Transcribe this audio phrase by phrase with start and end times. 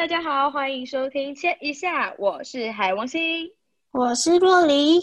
[0.00, 3.52] 大家好，欢迎收听切一下，我是海王星，
[3.90, 4.98] 我是洛黎，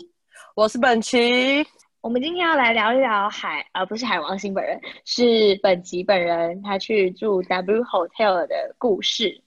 [0.55, 1.63] 我是本琪。
[2.01, 9.39] 我们今天要来聊一聊海，而不是海王星本人，是本琪本人，他去住 W Hotel 的故事。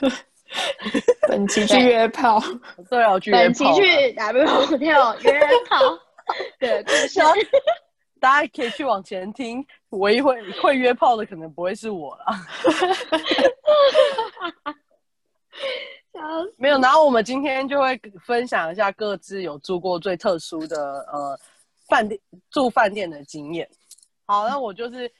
[1.26, 2.38] 本期去约炮，
[2.90, 3.42] 对啊，去约炮。
[3.42, 5.98] 本期去 W Hotel 约炮
[6.58, 7.20] 的故事，
[8.22, 9.66] 大家可以去往前听。
[9.90, 12.24] 唯一会会约炮的，可能不会是我了。
[16.56, 21.36] 没有，然后我们今天就会分享一下各自有住过最特殊的呃
[21.88, 22.20] 饭店
[22.50, 23.68] 住饭店的经验。
[24.24, 25.12] 好，那我就是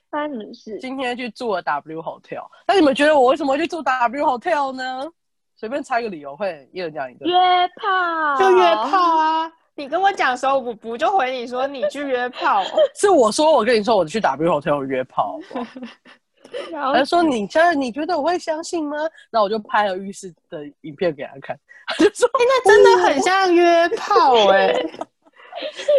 [0.80, 2.46] 今天去住了 W Hotel。
[2.68, 5.10] 那你们觉得我为什么会去住 W Hotel 呢？
[5.56, 7.26] 随便猜个理由，会一人讲一个。
[7.26, 7.34] 约
[7.76, 9.52] 炮，就约炮啊！
[9.82, 12.62] 你跟我讲的时候，我不就回你说你去约炮？
[12.94, 15.40] 是我说，我跟你说，我去 W Hotel 约炮。
[16.70, 18.96] 他说：“你现在你觉得我会相信吗？”
[19.32, 24.72] 那我就拍了浴室的影片给他看， 他就说：“那真的很像约炮哎。”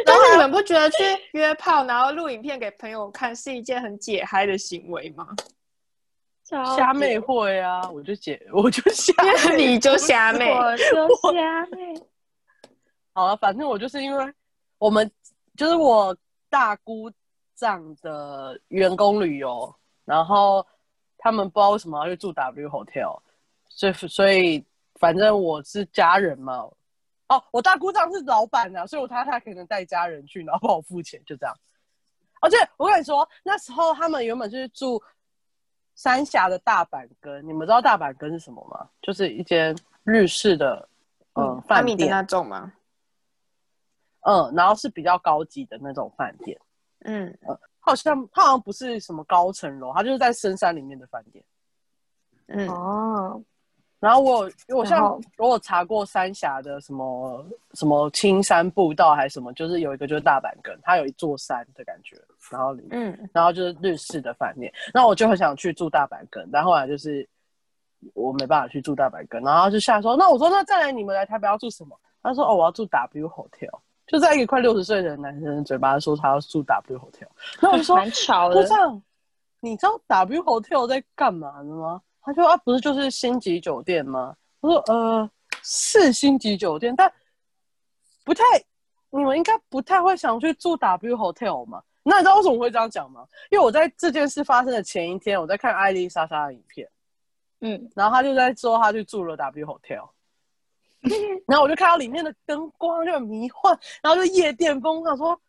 [0.05, 5.27] 但是你们不觉得去约炮，然后录影片给朋友看是一件很解嗨的行为吗？
[6.77, 9.13] 虾妹会啊，我就解，我就虾，
[9.57, 10.85] 你就虾妹，我就
[11.33, 11.93] 虾妹。
[13.13, 14.33] 好了，反正我就是因为
[14.77, 15.09] 我们
[15.55, 16.15] 就是我
[16.49, 17.11] 大姑
[17.55, 19.73] 丈的员工旅游，
[20.05, 20.65] 然后
[21.17, 23.19] 他们不知道为什么要去住 W Hotel，
[23.69, 24.65] 所以所以
[24.99, 26.69] 反正我是家人嘛。
[27.29, 31.55] 哦，我大姑丈是老板啊，所以我他他可能带家人去，然后帮我付钱，就这样。
[32.41, 35.01] 而且我跟你说，那时候他们原本就是住。
[35.95, 38.89] 三峡的大阪根，你们知道大阪根是什么吗？
[38.99, 40.89] 就是一间日式的，
[41.35, 42.73] 嗯，饭店那种吗？
[44.25, 46.59] 嗯，然后是比较高级的那种饭店。
[47.05, 47.37] 嗯，
[47.79, 51.43] 好像它好像不是什么高层楼，它就是在深山里面的饭店。
[52.47, 53.43] 嗯哦。
[53.99, 62.17] 然后我，我像我有查过三峡的什么什么青山步道还是什么，就是有一个就是大阪根，它有一座山的感觉，
[62.51, 67.25] 然后里嗯，然后就是日式的饭店，那我就很想去住大阪根，但后来就是
[68.13, 71.97] 我没办法去住大阪根，然后就下说，那我说那再来你们来台北要住什么？
[72.21, 77.27] 他说哦我要住 W Hotel，就在一个快六十岁的男生嘴巴说他要住 W Hotel，
[77.61, 79.01] 那我就说 蛮巧的，这样
[79.61, 82.01] 你知道 W Hotel 在干嘛的吗？
[82.21, 84.35] 他说啊，不是就是星级酒店吗？
[84.61, 85.29] 我说呃，
[85.61, 87.11] 是星级酒店，但
[88.25, 88.43] 不太，
[89.09, 91.81] 你们应该不太会想去住 W Hotel 嘛？
[92.03, 93.25] 那你知道为什么会这样讲吗？
[93.49, 96.89] 因为我在这件事发生的前一天，我在看艾丽莎莎的影片，
[97.61, 100.09] 嗯，然后他就在说他去住了 W Hotel，
[101.47, 105.39] 然后我就看到里面的灯光就很迷幻，然后就夜店风，他说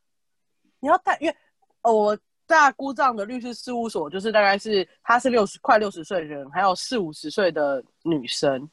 [0.80, 1.36] 你要带，因为
[1.82, 2.18] 我。
[2.46, 8.70] 大姑丈的律师事务所就是大概是他是六十快六十岁的人，还有四五十岁的女生，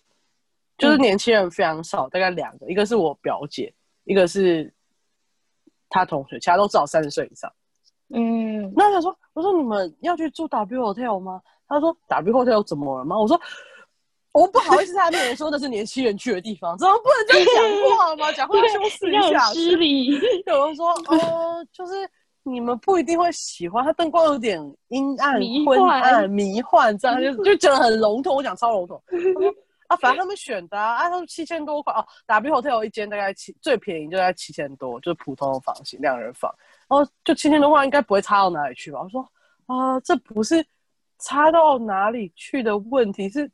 [0.77, 4.71] 就是年轻人非常少，大概两个，一个是我表姐，一个是
[5.87, 7.49] 他同学，其他都至少三十岁以上。
[8.09, 11.41] 嗯，那他说，我说你们要去住 W Hotel 吗？
[11.65, 13.17] 他说 W Hotel 怎么了吗？
[13.17, 13.39] 我说
[14.33, 18.31] 我不好意思在他面前说那是年轻人去的地方，怎么不能这样讲话吗？
[18.33, 20.19] 讲话修饰一下，失礼。
[20.45, 21.93] 有人说，哦，就是。
[22.43, 28.35] 你们不一定会喜欢，它灯光有点阴暗、昏暗、迷幻，这样 就就讲得很笼统。
[28.35, 28.99] 我讲超笼统。
[29.87, 32.03] 啊，反正他们选的啊，他们七千多块哦。
[32.25, 36.51] W Hotel 一间大概七，最便宜就在七千多，就是普通的房型，两人房。
[36.89, 39.01] 然后就七千多块，应该不会差到哪里去吧？
[39.03, 39.21] 我说
[39.67, 40.65] 啊，这不是
[41.19, 43.47] 差到哪里去的问题，是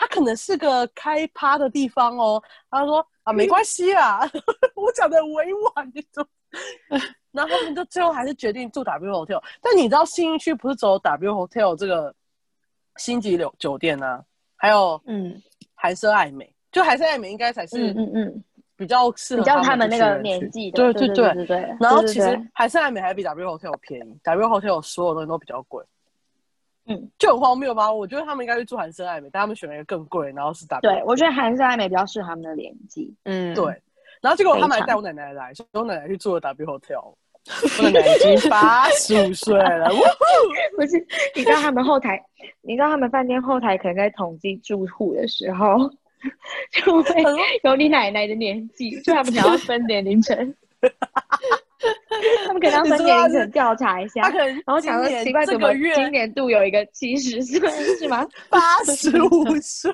[0.00, 2.42] 它可能是个开趴的地方哦。
[2.70, 4.20] 他说啊，没关系啊，
[4.74, 6.26] 我讲的委婉那种。
[7.32, 12.12] 然后他们就最后还是决定住 W Hotel，但你知道新一区不是走 W Hotel 这个
[12.96, 14.24] 星级酒酒店啊？
[14.56, 15.40] 还有嗯，
[15.74, 18.44] 韩舍爱美，就韩舍爱美应该才是嗯嗯
[18.76, 20.76] 比较适合他们那个年纪的。
[20.76, 21.76] 对对对对对。
[21.78, 25.84] 然后其实还是爱美还比 W Hotel 便宜，W Hotel 所有东西都比较贵。
[26.90, 27.90] 嗯，就很荒谬吧？
[27.92, 30.80] 我觉得他们应该去做韩式爱美，但他们选了一个更贵，然后是 W。
[30.82, 33.14] 对，我觉得韩式爱美比较适合他们的年纪。
[33.24, 33.64] 嗯，对。
[34.20, 37.14] 然后结果他们还带我奶奶来，所以我奶奶去住了 W Hotel。
[37.82, 39.88] 我奶奶已经八十五岁了。
[40.76, 40.98] 不是，
[41.34, 42.22] 你知道他们后台，
[42.60, 45.90] 你知道他们饭店后台可能在统计住户的时候，
[46.70, 47.14] 就会
[47.62, 50.36] 有你奶奶的年纪，就他们想要分年龄层。
[52.46, 57.58] 他们可能要分年龄层调查一下，然后想说奇怪怎么今年度有一个七十岁
[57.96, 58.26] 是吗？
[58.48, 59.92] 八十五 岁。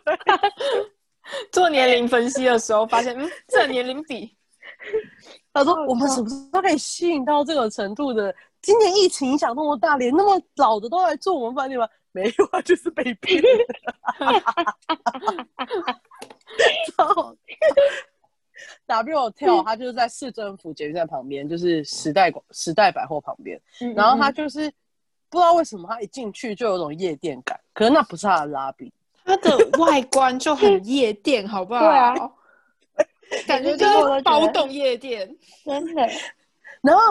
[1.50, 4.30] 做年龄分析的时候，发现嗯，这年龄比，
[5.52, 8.34] 他说我们什么时候可以吸引到这个程度的？
[8.62, 11.88] 今年疫情影响那么大，连那么老的都来做我们饭店吗？
[12.12, 13.42] 没有啊，就是被骗。
[16.96, 17.06] 然
[18.88, 23.60] 后 W Hotel 它就是在市政府捷运站旁边，就是时代广时代百货旁边。
[23.80, 24.70] 嗯然后它就是
[25.28, 28.90] 不知道为什么，它一进去就有种夜店感，可是那不是它的 lobby。
[29.24, 31.80] 它的外观就很夜店，好不好？
[31.82, 32.14] 对啊，
[33.44, 33.84] 感觉就
[34.14, 35.28] 是包栋夜店。
[35.64, 36.08] 真的，
[36.80, 37.02] 然后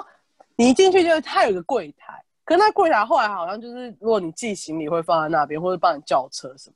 [0.56, 6.75] 你一进去就是它有个柜台，可是那柜台后来好像就是，如果你寄行李会放在那边，或者帮你叫车什么。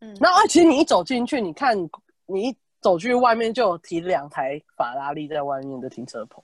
[0.00, 1.76] 嗯，然后啊其实你一走进去，你看
[2.24, 2.56] 你一
[2.86, 6.40] 走去外面就有停两台法拉利在外面的停车棚，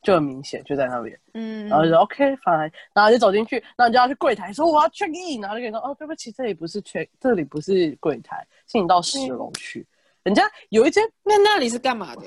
[0.00, 1.20] 就很明显就在那边。
[1.34, 9.86] 嗯，然后就说 OK fine，然后就走进去，然后你就要去柜台说我要 check in，然后就跟你说哦对不起，这里不是 check，这里不是柜台，请你到十楼去。
[10.22, 12.22] 人家有一间那那里是干嘛的？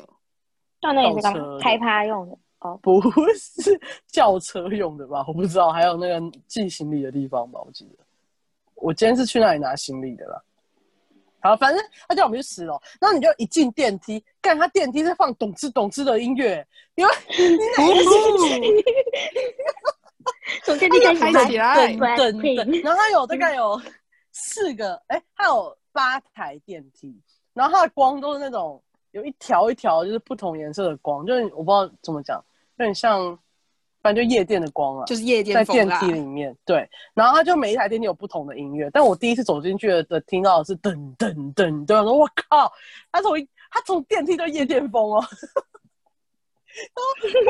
[0.80, 1.58] 到那里是干嘛？
[1.60, 2.80] 开趴用的哦。
[2.84, 3.02] 不
[3.34, 5.26] 是轿车用的吧？
[5.28, 7.60] 我不知道，还有那个寄行李的地方吧？
[7.66, 8.06] 我记得，
[8.76, 10.40] 我今天是去那里拿行李的啦。
[11.42, 16.66] 好，反正他叫我们去十楼，然后你就一进电梯，看他电梯是放懂之懂之的音乐，
[16.96, 18.04] 因为你哪个进
[18.62, 18.86] 去
[20.64, 21.94] 从电梯开始开起来。
[21.94, 23.82] 噔噔噔，然后它有大概有
[24.32, 27.16] 四个，哎、它有八台电梯，
[27.54, 28.82] 然后它的光都是那种
[29.12, 32.44] 有一条一条就是不同颜色的光，就是我不知道怎么讲，
[32.78, 33.38] 有点像，
[34.10, 35.88] 反正就夜店的光啊，就是夜店在电。
[36.00, 42.74] 梯里面，对，然后它就每一台电梯有不同的音乐，但我第一次走进去的听到的是噔噔噔，对，我说我靠，
[43.12, 43.34] 他从
[43.70, 45.24] 他从电梯到夜店风哦。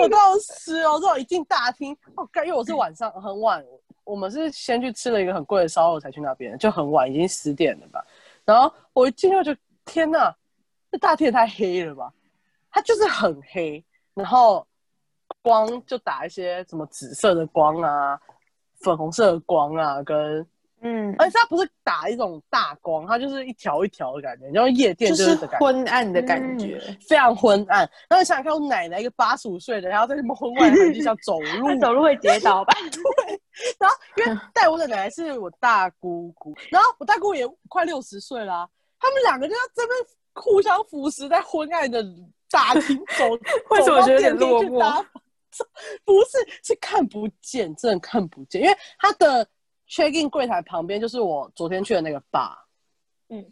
[0.01, 3.63] 我到十楼之后一进大厅，哦，干，因为我是晚上很晚，
[4.03, 8.05] 我们是先去吃了一个很贵的烧肉才去那边，就很晚，已经十点了吧。
[8.43, 10.35] 然后我一进去就天呐，
[10.91, 12.11] 这大厅也太黑了吧！
[12.69, 13.81] 它就是很黑，
[14.13, 14.67] 然后
[15.41, 18.19] 光就打一些什么紫色的光啊、
[18.81, 20.45] 粉红色的光啊，跟
[20.81, 25.35] 嗯，而且它不是打一种大光，它就是一条一条的感觉，然后夜店就是。
[25.59, 32.73] 昏暗的感觉，非常昏暗，然后想想看，我奶奶一个八十五岁的，然后在什么昏暗的环境下走路， 走路会跌倒吧？
[33.27, 33.41] 对。
[33.77, 38.65] 然后因为带我的奶奶是我大姑姑，然后我大姑也快六十岁啦、
[39.01, 39.97] 他们两个就在这边
[40.33, 42.01] 互相扶持，在昏暗的
[42.49, 43.25] 大厅走，
[43.75, 44.69] 为什么走到觉得有点电梯落寞？
[44.71, 45.05] 去搭
[46.05, 49.47] 不是，是看不见，真的看不见，因为他的
[49.87, 52.55] check in 柜台旁边就是我昨天去的那个 bar，
[53.29, 53.45] 嗯，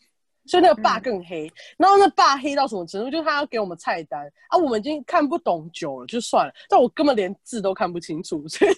[0.46, 1.52] 所以那个 bar 更黑。
[1.78, 3.10] 然后那 bar 黑到什么程度？
[3.10, 8.72] 就是他要给我们菜单啊，我们已经看不懂酒了，就算了，但我根本连字都看不清楚，所以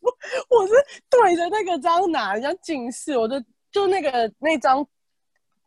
[0.00, 0.10] 我
[0.60, 0.74] 我是
[1.10, 4.86] 对着那个章拿，像近视，我就就那个那张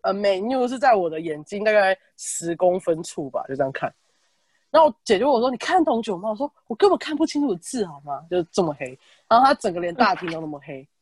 [0.01, 3.93] 呃 menu 是在我的眼睛大概十公分处吧，就这样看。
[4.71, 8.21] 然后我姐就问我说：“你看懂酒吗？”我说：“我根本看不清楚字，好吗？
[8.29, 8.87] 就这么黑。”
[9.29, 10.87] 然后他整个连大厅都那么黑。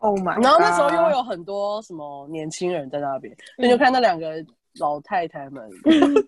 [0.00, 0.40] Oh my！
[0.40, 4.32] 然后那时候又会有很多什么年轻人在那边，所以就看那两个
[4.78, 5.68] 老太太们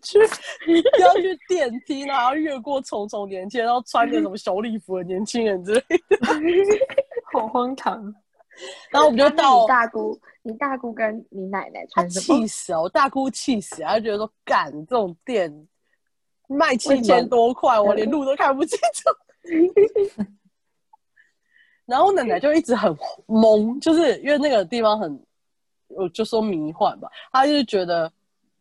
[0.03, 0.19] 去
[1.01, 6.19] 要去电梯，然后越过重重连接，然后穿着什么小礼服的年轻人之类的。
[7.33, 8.13] 好荒唐。
[8.91, 12.47] 然后我们就到你大姑，你大姑跟你奶奶他穿什么气？
[12.49, 12.81] 死啊！
[12.81, 13.93] 我大姑气死啊！
[13.93, 15.49] 她觉得说干这种店
[16.51, 20.25] 卖七千多块，我连路都看不清楚。
[21.87, 22.93] 然后我奶奶就一直很
[23.27, 25.25] 懵，就是因为那个地方很，
[25.89, 28.13] 我就说迷幻吧，她就是觉得，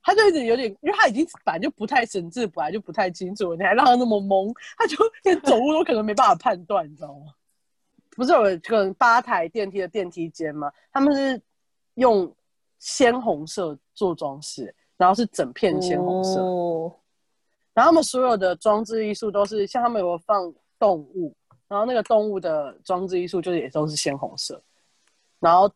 [0.02, 7.34] 她就一直有点，因为她已经本来就不太神智，本来就不太清楚，你还让她那么懵，她就连走路都可能没办法判断，你知道吗？
[8.16, 10.72] 不是有一个八台电梯的电梯间吗？
[10.92, 11.42] 他们是
[11.96, 12.32] 用
[12.80, 16.42] 鲜红色做装饰，然后是整片鲜红色。
[16.42, 16.96] 哦
[17.74, 21.36] 然后他们所有的装置艺术都是像他们有放动物，
[21.68, 24.62] 然后那个动物的装置艺术就是也都是鲜红色。
[25.40, 25.72] 然后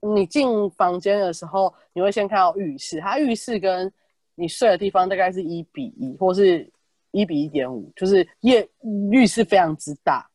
[0.00, 3.92] 你进房间的时候，你会先看到浴室，它浴室跟
[4.34, 6.70] 你睡的地方大概是一比一，或是
[7.10, 8.68] 一比一点五，就是夜
[9.10, 10.28] 浴室非常之大。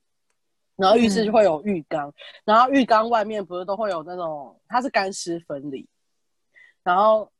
[0.75, 2.13] 然后浴室就会有浴缸，
[2.45, 5.89] 然后浴缸外面不是都会有那种，它是干湿分离，
[6.83, 7.31] 然后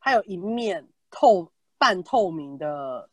[0.00, 3.08] 它有一面透半透明的，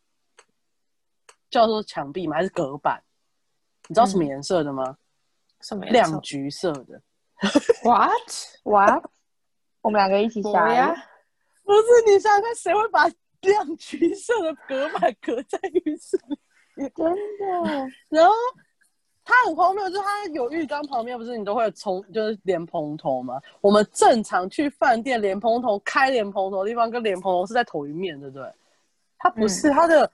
[1.49, 2.35] 叫做墙壁吗？
[2.35, 3.03] 还是隔板？
[3.87, 4.97] 你知道什么颜色的吗？
[5.61, 7.01] 什么亮橘色的。
[7.83, 9.03] ？What？what？，
[9.81, 10.93] 我们两个一起想呀？
[11.63, 13.07] 不是你想想看，谁会把
[13.41, 16.89] 亮橘色的隔板隔在浴室里？
[16.95, 18.33] 真的， 然后
[19.31, 23.39] 它很荒谬，就是它有浴缸旁边，不是你都会冲，就是莲蓬头吗？
[23.61, 28.45] 我们正常去饭店莲蓬头开莲蓬头的地方跟莲蓬头是在同一面，对不对？
[29.17, 30.11] 它不是，它的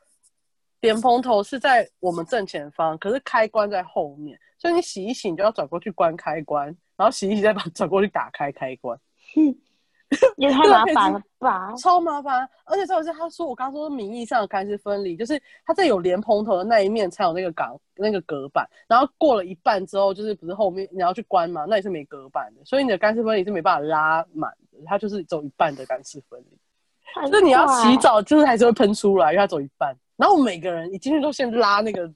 [0.81, 8.99] 莲蓬头是在我们正前方，可是开关在后面，所以你洗一洗，你就要转过去关开关，然后洗一洗再把转过去打开开关。
[10.37, 11.73] 也太麻烦了吧？
[11.75, 27.29] 超麻烦，而且这个是他说我刚说名义上的干湿分离，就是它这有莲蓬头的那一面才有那个港那个隔板，然后过了一半之后，就是不是后面你要去关嘛，那也是没隔板的，所以你的干湿分离是没办法拉满的，它就是走一半的干湿分离。
[27.29, 29.93] 就你要洗澡，就是还是会喷出来，因为它走一半。
[30.15, 32.09] 然后每个人一进去都先拉那个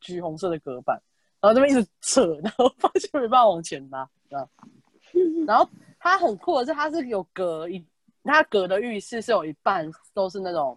[0.00, 1.00] 橘红色的隔板，
[1.40, 4.48] 然后这边一直扯，然后发现没办法往前拉，这样，
[5.48, 5.66] 然后。
[6.00, 7.86] 它很酷的是，它是有隔一，
[8.24, 10.76] 它隔的浴室是有一半都是那种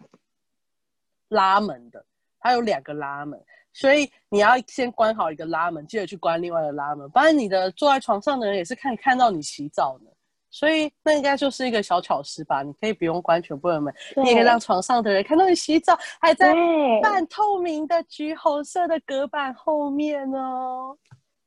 [1.29, 2.05] 拉门的，
[2.39, 10.09] 它有两个拉门，所以你要先关好一个拉门，接着去关另外的拉门，不然你的坐在床上的人也是看看到你洗澡呢。
[10.51, 12.61] 所以那应该就是一个小巧思吧？
[12.61, 16.53] 你可以不用关全部的门，你也可以让床上的人看到你洗澡，还在
[17.01, 20.95] 半透明的橘红色的隔板后面哦，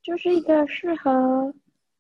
[0.03, 1.55] 就是一个适合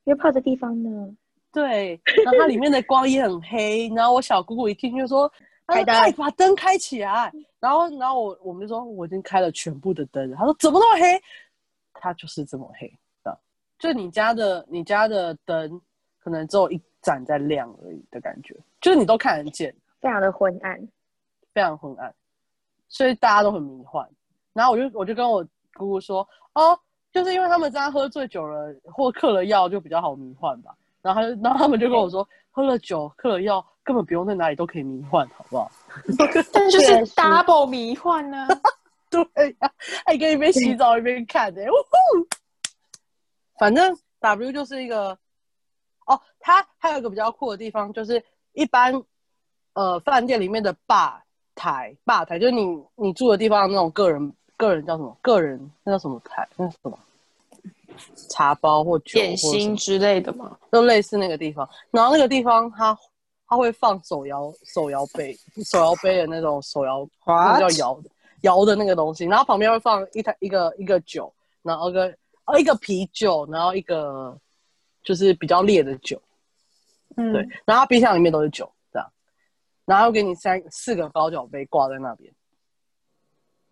[0.05, 1.15] 约炮的地方呢。
[1.53, 5.31] 对，然后它里面的光也很黑，然后我小姑姑一听就说
[5.67, 11.23] ：“开灯，把灯开起来。”然后，然后我我们就说：“我已经开了全部的灯。”他说：“怎么那么黑？”
[11.95, 12.93] 它就是这么黑
[13.25, 13.39] 的，
[13.79, 15.81] 就你家的你家的灯
[16.19, 20.79] 可能只有一盏在亮而已的感觉，就是你都看得见，非常的昏暗，
[21.55, 22.15] 非常昏暗，
[22.91, 24.07] 所以大家都很迷幻。
[24.53, 25.43] 然后我就我就跟我
[25.75, 26.79] 姑姑说：“哦，
[27.11, 30.77] 就是因为他们家喝醉酒了或嗑了药，就比较好迷幻吧。”
[31.07, 35.71] 然后，然后他们就跟我说，喝了酒、嗑了药，根本不用在哪里都可以迷幻，好不好？
[36.53, 38.47] 但就是 double 迷幻呢。
[39.09, 39.23] 对
[39.61, 39.71] 呀，
[40.05, 41.63] 还可以一边洗澡一边看的。
[43.57, 45.17] 反正 W 就是一个，
[46.07, 48.23] 哦，它还有一个比较酷的地方，就是
[48.53, 49.01] 一般
[49.75, 51.23] 呃饭店里面的吧
[51.55, 55.17] 台，吧台就是你你住的地方那种个人个人叫什么？
[55.23, 56.47] 个人那叫什么台？
[56.57, 56.99] 那什么？
[58.29, 61.69] 茶包或酒、点心之类的嘛，就类似那个地方。
[61.91, 62.97] 然后那个地方，它
[63.47, 68.11] 它会放手摇手摇杯，手摇杯的那种手摇，那叫摇的
[68.43, 69.25] 摇的那个东西。
[69.25, 74.37] 然后旁边会放一台一个一个酒，然后个哦一个啤酒，然后一个
[75.03, 76.21] 就是比较烈的酒。
[77.17, 77.49] 嗯，对。
[77.65, 79.13] 然后冰箱里面都是酒，这样。
[79.85, 82.33] 然后给你三四个高脚杯挂在那边。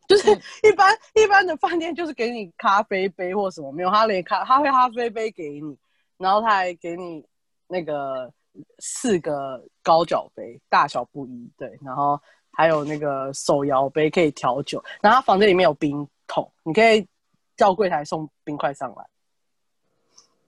[0.06, 0.30] 就是
[0.62, 5.76] 一般一般的饭店就是给你咖啡杯或什么没有，他连咖他会咖啡杯给你，
[6.18, 7.24] 然后他还给你
[7.66, 8.30] 那个
[8.78, 12.20] 四个高脚杯，大小不一，对，然后
[12.52, 17.08] 还有那个手摇杯可以调酒，然后他房间里面有冰桶，你可以
[17.56, 19.06] 叫柜台送冰块上来。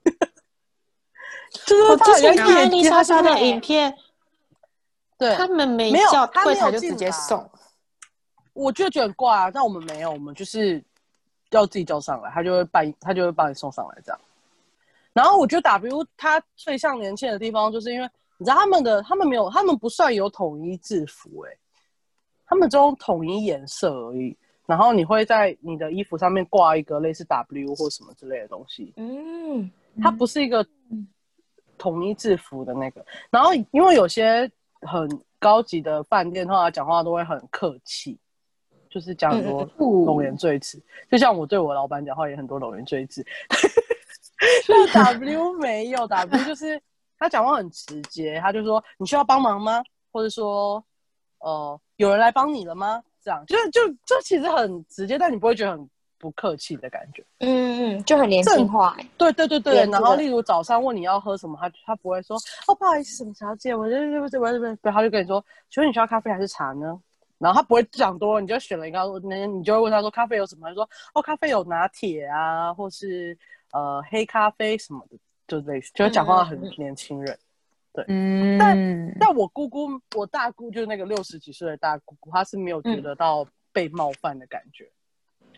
[1.88, 3.96] 我之前看丽莎莎的影片，
[5.16, 7.50] 对，他们没有叫柜台就直接送。
[8.56, 10.82] 我就觉得很怪啊，但我们没有，我们就是
[11.50, 14.20] 要自己叫上来，他就会办他就会帮你送上来这样。
[15.12, 18.08] 然后我觉得 W 他最像年轻的地方，就是因为
[18.38, 21.56] 你知道他们的他们没有他们不算有统一制服哎，
[22.46, 24.36] 他们只有统一颜色而已。
[24.66, 28.92] 然后你会在你的衣服上面挂一个类似 W 或什么之类的东西。
[28.96, 29.70] 嗯，
[30.02, 30.66] 它不是一个
[31.78, 33.04] 统一制服的那个。
[33.30, 35.08] 然后因为有些很
[35.38, 38.18] 高级的饭店，他讲话都会很客气。
[38.90, 43.24] 就是讲很多龙言赘词，就像我对我老板讲话也很多龙言赘词。
[44.68, 46.80] 那 W 没有 W， 就是
[47.18, 49.82] 他讲话很直接，他就说你需要帮忙吗？
[50.12, 50.82] 或者说，
[51.38, 53.02] 呃，有人来帮你了吗？
[53.22, 57.24] 这样，就是就这其实很直接，但你不会觉得很不客气的感觉。
[57.40, 58.96] 嗯嗯，就很年轻化。
[59.18, 67.00] 对对对对，然后例如早上问你要喝什么，他他不会说哦不好意思，什么小姐，我这这这这这，他就跟你说，请问你需要咖啡还是茶呢？
[67.38, 70.68] 然后他不会讲多，你就选了一个，那你就会问他说咖啡有什么？
[70.68, 73.36] 他说哦，咖啡有拿铁啊，或是
[73.72, 77.38] 呃黑咖啡什么的，就类似，就是讲话很年轻人，
[77.92, 78.56] 对，嗯。
[78.58, 84.90] 但但我姑姑，我大姑就是那个六十几岁的大姑姑，她是没有觉得到被冒犯的感觉，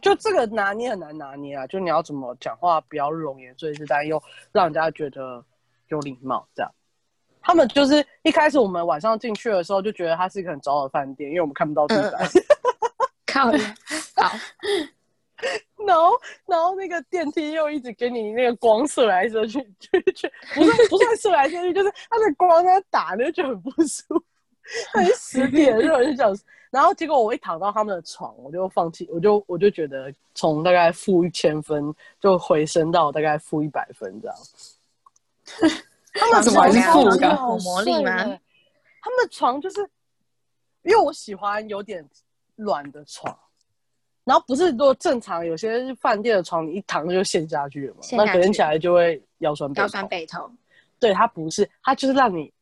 [0.02, 4.20] 就这个拿捏很难拿捏啊，就你要怎么讲话，比较容颜赘字，但又
[4.50, 5.44] 让人家觉得
[5.88, 6.72] 有礼貌，这样。
[7.48, 12.28] 他们就是一开始我们晚上进去的时候就觉得它是一个很糟的饭店，因为我们看不到地板。
[13.26, 13.50] 靠，
[14.22, 14.36] 好。
[15.86, 16.10] 然后，
[16.44, 24.22] 然后那个电梯又一直给你那个光射来射去，去去，不是不算射来射去，就是它的光在打，就觉得很不舒服，
[24.92, 26.38] 很十点热就想。
[26.70, 34.36] 然后结果我一躺到他们的床，我就放弃，我就我就觉得从大概负一千分就回升到大概负一百分这样。
[36.18, 38.16] 他们床是有魔力吗？
[39.00, 39.80] 他们的床就是，
[40.82, 42.06] 因为我喜欢有点
[42.56, 43.36] 软的床，
[44.24, 49.88] 然后不是说正常有些饭店的床你一躺就陷下去了嘛，那隔天起来就会腰酸背腰。
[49.88, 50.56] 酸背痛。
[51.00, 52.52] 对，它不是，它就是让你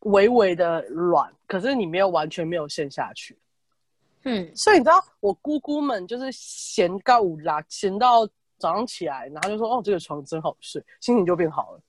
[0.00, 3.38] 微微的软，可是你没有完全没有陷下去。
[4.24, 8.26] 嗯，所以你知道，我姑姑们就是闲到五啦，闲到
[8.58, 11.80] 早上起来，然后就说：“哦，这个床真好睡，心情就变好了。”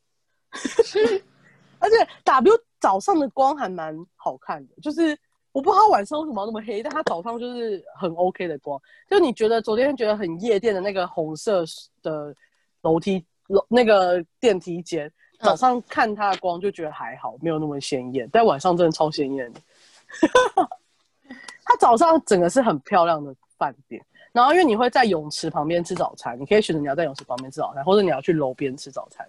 [1.80, 5.18] 而且 W 早上的光还蛮好看的，就是
[5.52, 8.80] 我不知道晚上为什么要那么黑，但它早上就是很 OK 的光。
[9.10, 11.64] 就你觉得昨天觉得很夜店的那个红色
[12.02, 12.36] 的
[12.82, 19.60] 楼梯楼那个电梯间，早上看它的光就觉得还好，没有那么鲜艳，但晚上真的超鲜艳的。
[21.64, 24.04] 它早上整个是很漂亮的饭店，
[24.34, 29.26] 然后因为你会在泳池旁边吃早餐，你可以选择你要在泳池旁边吃早餐，或者你要去楼边吃早餐，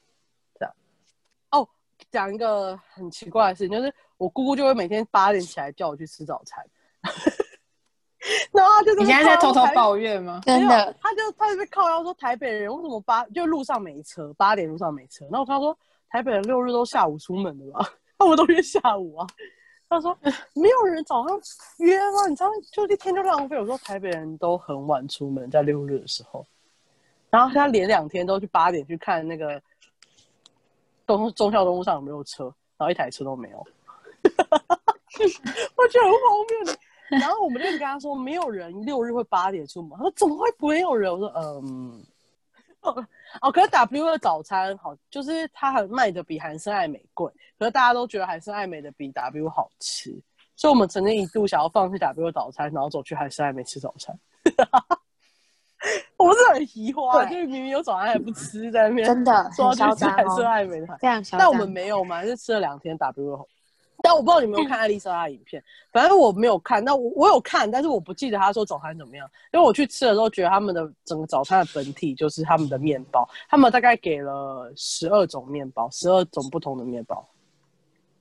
[2.12, 6.64] 讲一个很奇怪的事情，就是我姑姑就会每天八点起来叫我去吃早餐，
[8.52, 10.40] 然后就是你现在在偷偷抱怨吗？
[10.45, 15.25] 真的他就他就被靠腰说台北人为什么八就路上没车，八点路上没车。
[15.25, 15.76] 然后我跟他说
[16.09, 17.81] 台北人六日都下午出门的吧，
[18.19, 19.26] 他们都约下午啊。
[19.88, 20.16] 他说
[20.54, 21.40] 没有人早上
[21.78, 22.26] 约吗？
[22.28, 23.59] 你知道就一天就浪费。
[23.59, 26.47] 我说台北人都很晚出门，在六日的时候。
[27.31, 29.61] 然后他连两天都去八点去看那个
[31.07, 32.45] 东中校东路上有没有车，
[32.77, 33.59] 然后一台车都没有。
[35.77, 36.21] 我觉得很荒
[36.65, 36.75] 谬。
[37.21, 39.91] 然后我们就跟他说，没有人六日会八点出门。
[39.99, 41.13] 他说怎么会没有人？
[41.13, 42.03] 我说嗯，
[42.81, 43.07] 哦
[43.43, 50.19] 哦，可是 W 的早餐好，就是它很卖的比韩式爱美贵，可是大家都觉得韩式爱美的比 W 好吃，
[50.57, 54.19] 所以我们曾经一度想要放弃 W 的早餐，然后走去韩式爱美吃早餐。
[56.17, 60.87] 我们是很疑惑，对就是明明有早餐还不吃，在那边真的说很嚣张要去吃韩式哦，爱美的。
[60.99, 61.41] 非常嚣张。
[61.41, 63.49] 但我们没有嘛，是吃了两天 W 后。
[64.05, 65.62] 但我不知道你有没有看 艾丽莎的影片，
[65.93, 66.83] 反正我没有看。
[66.85, 77.25] 那我我有看，但是我不记得她说早餐怎么样，因为我去吃的时候觉得他们的整个早餐的本体就是他们的面包，他们大概给了十二种面包，十二种不同的面包，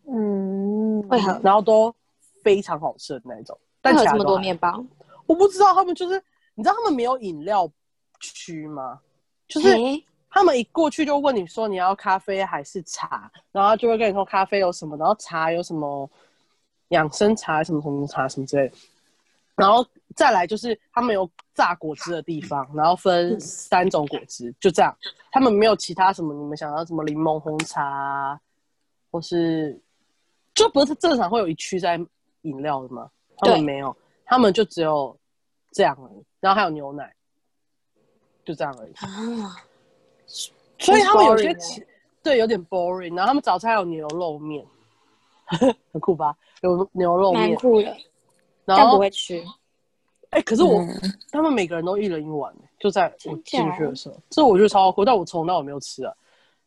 [0.07, 1.91] 嗯，为何然后都
[2.43, 3.57] 非常好吃的那一种。
[3.81, 4.83] 但为何这么多面包？
[5.25, 6.21] 我不知道他们就是，
[6.55, 7.69] 你知道他们没有饮料
[8.19, 8.99] 区吗？
[9.47, 9.75] 就是
[10.29, 16.09] 他们一过去就问你说你要咖啡还是茶，然后就会跟你说咖啡有什么，然后茶有什么
[16.89, 18.75] 养生茶什么什么茶什么之类的，
[19.55, 19.85] 然后
[20.15, 24.95] 再来就是他们有榨果汁的地方，然后分三种果汁，就这样，
[25.31, 28.39] 他们没有其他什么你们想要什么柠檬红茶啊，
[29.11, 29.77] 或是
[30.53, 31.99] 就不是正常会有一区在
[32.43, 33.09] 饮料的吗？
[33.37, 35.17] 他们没有，他们就只有
[35.71, 37.13] 这样而已，然后还有牛奶，
[38.43, 38.91] 就这样而已。
[38.93, 39.55] 啊，
[40.77, 41.55] 所以他们有些
[42.23, 44.65] 对有点 boring，然后他们早餐有牛肉面，
[45.91, 46.35] 很酷吧？
[46.61, 47.87] 有牛肉面，蛮酷的，
[48.65, 49.43] 然后但不会吃。
[50.31, 50.87] 哎、可是我、嗯
[51.31, 56.13] 他们每个人都一人一碗，就在我进去的时候，这我觉得超酷，但我从到我没有吃啊。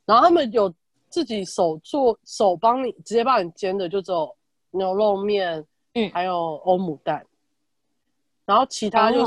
[0.04, 0.72] 然后他们有
[1.08, 4.34] 自己手做手帮你直接帮你煎的，就只有
[4.70, 5.64] 牛肉面，
[5.94, 7.24] 嗯还有欧姆蛋，
[8.44, 9.24] 然后其他就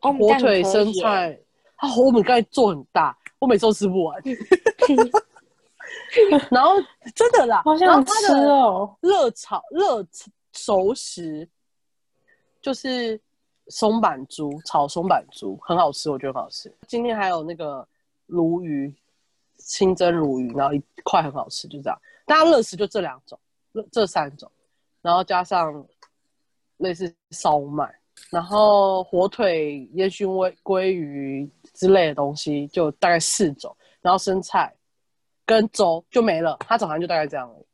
[0.00, 1.38] 火腿、生菜，
[1.76, 4.22] 它欧姆蛋做很大，我每次都吃不完。
[6.50, 6.74] 然后
[7.14, 8.96] 真的啦， 好然后想吃哦。
[9.00, 10.06] 热炒热
[10.52, 11.48] 熟食
[12.60, 13.20] 就是
[13.68, 16.72] 松板猪炒松板猪，很好吃，我觉得很好吃。
[16.86, 17.86] 今天还有那个
[18.26, 18.94] 鲈鱼，
[19.56, 21.98] 清蒸鲈鱼，然后一块很好吃，就这样。
[22.26, 23.38] 大家热食就这两种，
[23.74, 24.50] 这这三种，
[25.00, 25.84] 然后加上
[26.82, 27.88] 类似烧麦，
[28.30, 34.74] 然后火腿、烟熏鲑鲑鱼之类的东西，就大概四种，然后生菜
[35.46, 36.56] 跟粥就没了。
[36.60, 37.64] 他早餐就大概这样而已，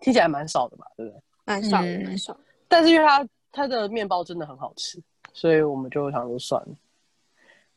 [0.00, 1.20] 听起来蛮少的嘛，对不对？
[1.44, 2.36] 蛮少蛮少。
[2.68, 6.74] 但是因为它它的面包真的很好吃，所以我们就想说算了。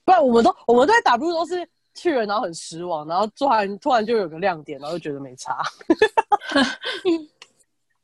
[0.03, 5.61] 不然我们都我们在 W 都是去了，然后很失望，然后突然突然就有个亮点，然后就觉得没差。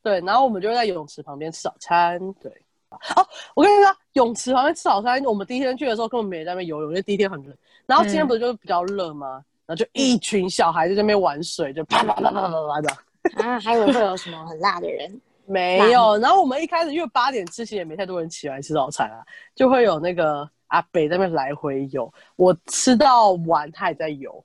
[0.07, 2.17] 对，然后我们就在泳池旁边吃早餐。
[2.41, 2.49] 对，
[2.89, 7.53] 哦，我跟你说，泳池旁边吃早餐，我们第一天去的时候根本没在那边游泳，因为第一天很冷。
[7.85, 9.43] 然后今天不是就比较热吗？
[9.65, 13.43] 然后就一群小孩在那边玩水，就啪啪啪啪啪啪的。
[13.43, 15.21] 啊，还以为会有什么很辣的人。
[15.45, 19.19] 没有，然后我们一开始因为八点之前也没太多人起来吃早餐啊，
[19.53, 22.09] 就会有那个阿北在那边来回游。
[22.37, 24.41] 我吃到晚，他还在游。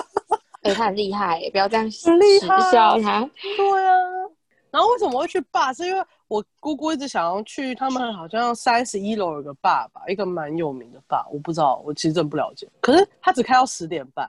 [0.64, 2.10] 哎、他很厉害耶，不要这样耻
[2.48, 3.20] 害笑他。
[3.56, 3.94] 对啊。
[4.74, 5.72] 然后为什么会去坝？
[5.72, 12.68] 是因为我姑姑一直想要去，他们好像三十一楼有个坝吧，一个蛮有名的坝，我不知道，我其实真不了解。
[12.80, 14.28] 可是他只开到十点半，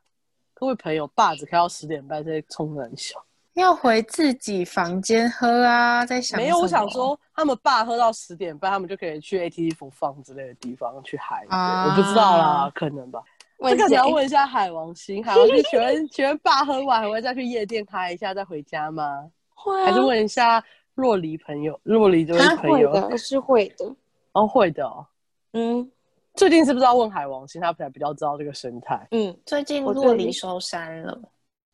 [0.54, 3.16] 各位朋友，坝只开到十点半，在冲的很小。
[3.56, 11.44] 要回自己房间喝啊，在想没有，我想说他们爸喝到十点半，他们就可以去 ATV 福放之类的地方去嗨。
[11.50, 13.20] 啊我不知道啦，可能吧。
[13.64, 19.32] 这个你要问一下海王星，海王星，请问请问爸喝完还会再去夜店嗨一下再回家吗？
[19.56, 20.64] 会啊还是问一下
[20.94, 22.92] 若离朋友，若离这位朋友？
[22.92, 23.96] 会的， 是会的。
[24.34, 25.08] 哦，会的哦。
[25.54, 25.90] 嗯
[26.36, 27.62] 最近是不是要问海王星？
[27.62, 29.08] 他才比较知道这个生态。
[29.12, 31.18] 嗯，最近我洛最近收山了，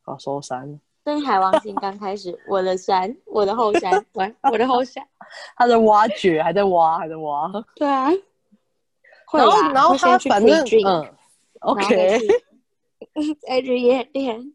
[0.02, 0.80] 好，收山。
[1.04, 5.04] 跟海王星刚开始，我的山，我的后山，我我的后山。
[5.58, 7.50] 他在挖掘，还在挖，还在挖。
[7.74, 8.08] 对啊，
[9.26, 11.02] 会然后，啦然后会先去他反正 pre-drink，嗯
[11.60, 12.18] 然后再，OK，
[13.20, 14.52] 去再去夜店。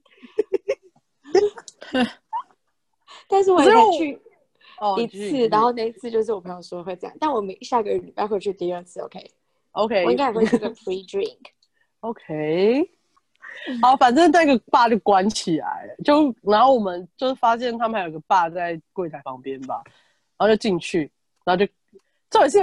[3.29, 4.21] 但是我也可是我才去
[4.79, 11.37] 哦，一次，然后那一次就是我朋友说会这样，但我们下个礼拜会去第二次，OK？OK，我应该也会去个 free drink。
[12.01, 12.89] OK，
[13.81, 19.81] 好，反正那个坝就关起来了，就然后我们就发现他们还有个坝在柜台旁边吧，
[20.37, 21.11] 然后就进去，
[21.43, 21.71] 然后就
[22.29, 22.59] 这也是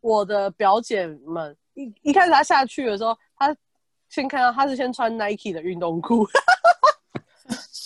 [0.00, 3.56] 我的表姐们一一开始她下去的时候，她
[4.10, 6.26] 先看到她是先穿 Nike 的运动裤。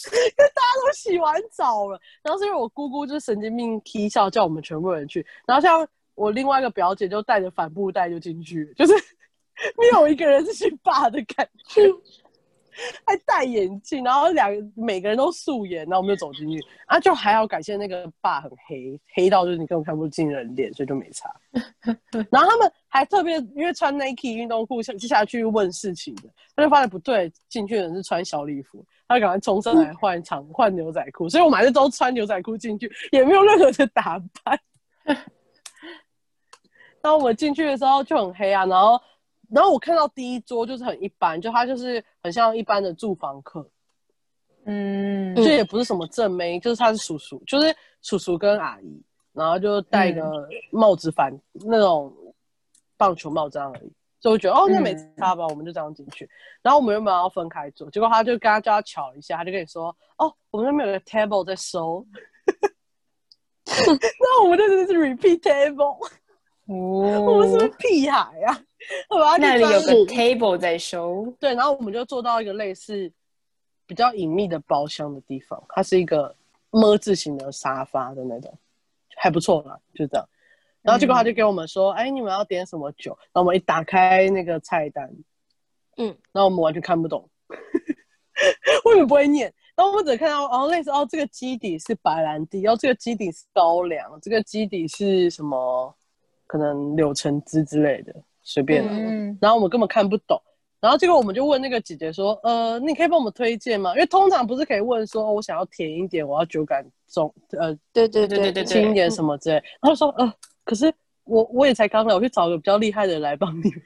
[0.07, 8.93] 因为大家都洗完澡了，然后是因为我姑姑就是神经病踢笑，叫我们全部人去，然后像我另外一个表姐就带着帆布袋就进去，就是
[9.77, 11.83] 没有一个人是去霸的感觉，
[13.07, 21.29] 还戴眼镜，然后两个每个人都素颜，然后我们就走进去，啊，就还要感谢那个爸很黑，黑到就是你根本看不进人脸，所以就没差。
[22.31, 34.59] 然后他们还特别因为穿 Nike 运动裤下下去问事情的，他就发现不对，进去的人是穿小礼服，他就赶快冲上来换长换牛仔裤，所以我们还是都穿牛仔裤进去，也没有任何的打扮。
[37.01, 39.01] 然后我们进去的时候就很黑啊，然后
[39.51, 43.69] 然后我看到第一桌就是很一般，就他就是很像一般的住房客，
[44.65, 52.13] 嗯就也不是什么正妹，就是他是叔叔，就是叔叔跟阿姨，然后就戴个帽子反、那种
[52.97, 53.93] 棒球帽这样而已。
[54.21, 56.29] 所以我觉得哦，那没差吧，我们就这样进去。
[56.61, 62.05] 然后我们原本要分开坐，结果他就跟他叫他巧一下，他就跟你说哦，我们那边有个 table 在收。
[63.65, 66.05] 那我们这真的是 repeat table，
[66.67, 68.61] 哦、我们是不是哦，屁孩啊？
[69.39, 73.11] 那里有个 table 在收，对，然后我们就坐到一个类似
[73.87, 76.35] 比较隐秘的包厢的地方，它是一个
[76.71, 78.57] 么字形的沙发的那种，
[79.17, 80.29] 还不错啦，就这样。
[80.81, 85.11] 然后结果他就给我们说：“哎、你们要点什么酒？”然后我们一打开那个菜单，
[85.97, 87.29] 嗯，然后我们完全看不懂，
[88.85, 89.53] 我也不会念。
[89.75, 95.95] 然后我们只看到哦，类似哦，这个基底是白兰地，然后这个基底是高粱，这个基底是什么？
[96.47, 98.15] 可能柳橙汁之类的，
[98.49, 98.91] 随便啦。
[98.93, 100.41] 嗯，然后我们根本看不懂，
[100.81, 103.93] 然后结果我们就问那个姐姐说，呃，你可以帮我们推荐吗？
[103.93, 109.57] 因为通常不是可以问说，哦我想要甜一点，我要酒感重，呃，对对对对对轻一点什么之类。
[109.83, 110.33] 然后说，呃，
[110.65, 110.91] 可是
[111.25, 113.83] 我我也才刚来，我去找个比较厉害的人来帮你们。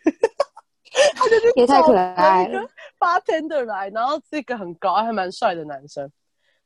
[1.17, 2.69] 他就去也太可找了一个爱了
[3.01, 6.09] bartender 来，然后是一个很高还蛮帅的男生。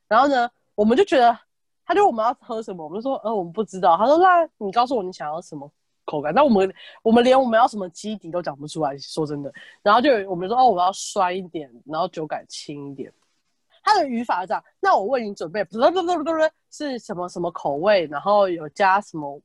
[0.07, 1.35] 然后呢，我们就觉得，
[1.85, 3.95] 他就问我们要喝什么，我们就说，呃，我们不知道。
[3.97, 5.71] 他说，那你告诉我你想要什么
[6.07, 6.33] 口感。
[6.33, 9.53] 那我们我们连我们要什么基底都讲不出来，说真的。
[9.83, 13.13] 然后就有我们说，哦，我要酸一点，然后酒感轻一点。
[13.83, 16.31] 它的语法是这样，那我为你准备，不不不不不不，
[16.71, 19.39] 是什么什么口味，然后有加什么，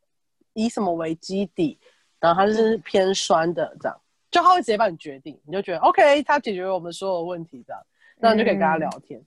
[0.54, 1.78] 以什么为基底，
[2.18, 4.00] 然后它是偏酸的，这样，
[4.32, 7.82] 就他会直接帮你决定，你就觉得 OK，他解决了我们所有问题，这样，
[8.18, 9.24] 那你就可以跟他聊天。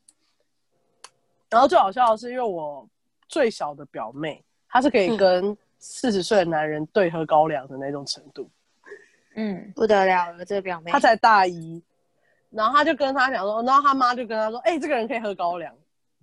[1.50, 2.86] 然后最好笑的是，因为我
[3.30, 5.56] 最小的表妹，她是可以跟
[5.88, 8.50] 四十岁的男人对喝高粱的那种程度，
[9.36, 10.92] 嗯，不得了了，这个表妹。
[10.92, 11.82] 她才大一，
[12.50, 15.74] 然后他就跟他讲说，然后他妈就跟他说，哎、这个人可以喝高粱，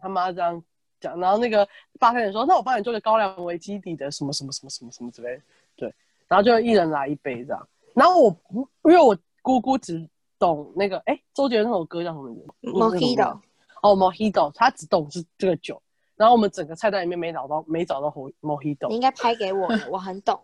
[0.00, 0.60] 他妈这样
[1.00, 1.66] 讲，然后那个
[2.00, 5.40] 八个人说，那我帮你做个高粱为基底的什么什么什么什么什么之类，
[5.76, 5.94] 对，
[6.26, 13.40] 然后就一人来一杯这样，然后我不因为我姑姑只懂那个，哎、周杰伦那首歌叫什么名字？Mojito
[13.82, 15.80] 哦，Mojito，他只懂是这个酒，
[16.16, 20.40] 然后我们整个菜单里面没找到没找到 Mo- Mojito，你应该拍给我的，我很懂。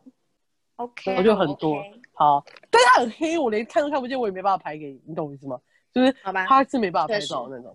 [0.76, 1.76] OK，我就很多
[2.12, 5.59] 好，但是它很黑，我连看都看不见，我也没办法拍给你，你懂我意思吗？
[5.92, 7.74] 就是好吧它是没办法拍照的那种。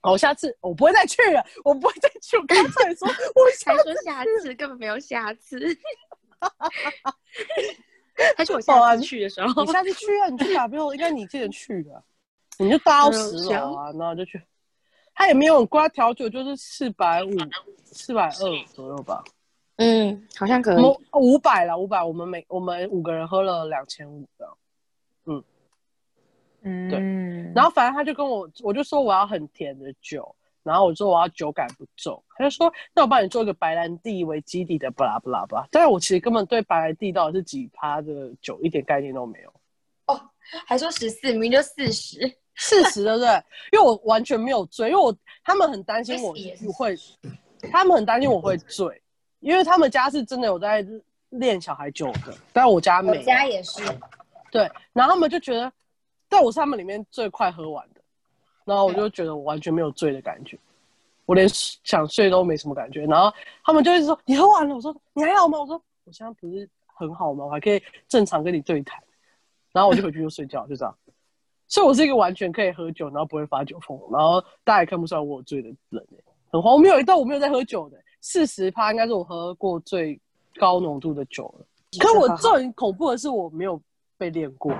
[0.00, 2.36] 好，我下次我不会再去了，我不会再去。
[2.36, 5.58] 我刚才说，我下才说下次，根本没有下次。
[8.36, 10.80] 还是我下次去的时候你，下次去啊，你去哪边？
[10.92, 12.02] 应该你记得去的，
[12.58, 14.40] 你就搭 到十楼嗯啊，然后就去。
[15.18, 17.30] 他也没有很贵，他调酒就是四百五、
[17.82, 19.20] 四百二左右吧，
[19.78, 20.82] 嗯，好像可以。
[21.14, 22.00] 五百了，五百。
[22.04, 24.48] 我们每我们五个人喝了两千五的。
[25.24, 25.42] 嗯。
[26.62, 27.00] 嗯，对
[27.52, 35.68] 然后反正他就跟我，我就说我要很甜的酒，然后我说我要酒感不重，他就说那我帮你做一个白兰地为基底的，巴拉巴拉巴拉。
[35.72, 39.52] 但是我其实根本对白兰地到底是几趴的酒一点概念都没有。
[40.06, 40.30] 哦
[40.64, 42.20] 还说十四，明明就四十。
[42.60, 43.28] 事实对不对？
[43.70, 46.34] 因为我完全没有醉，因为我他们很担心我
[46.72, 46.96] 会，
[47.70, 49.00] 他们很担心我会醉，
[49.38, 50.84] 因为他们家是真的有在
[51.30, 53.22] 练小孩酒的，但我家没我。
[53.22, 53.80] 家也是，
[54.50, 55.72] 对，然后他们就觉得，
[56.28, 58.00] 但我是他们里面最快喝完的，
[58.64, 60.58] 然后我就觉得我完全没有醉的感觉，
[61.26, 63.06] 我连想睡都没什么感觉。
[63.06, 65.60] 然后他们就一直说你喝完了，我说你还好吗？
[65.60, 67.44] 我说我现在不是很好吗？
[67.44, 69.00] 我还可以正常跟你对谈。
[69.72, 70.98] 然后我就回去就睡觉，就这样。
[71.68, 77.00] 所以我是一个完全可以喝酒，然后不会发酒疯，然后大家也看不出来我有醉的人、欸、很荒谬。
[77.06, 80.18] 但我没有在喝酒的、四十趴应该是我喝过最
[80.58, 81.66] 高浓度的酒了。
[81.98, 83.80] 可我最恐怖的是我没有
[84.16, 84.74] 被练过。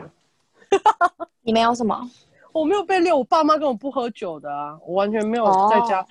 [1.42, 2.11] 你没有什么？
[2.53, 6.05] 我没有被练，我爸妈根本不喝酒的啊，我完全没有哦在家。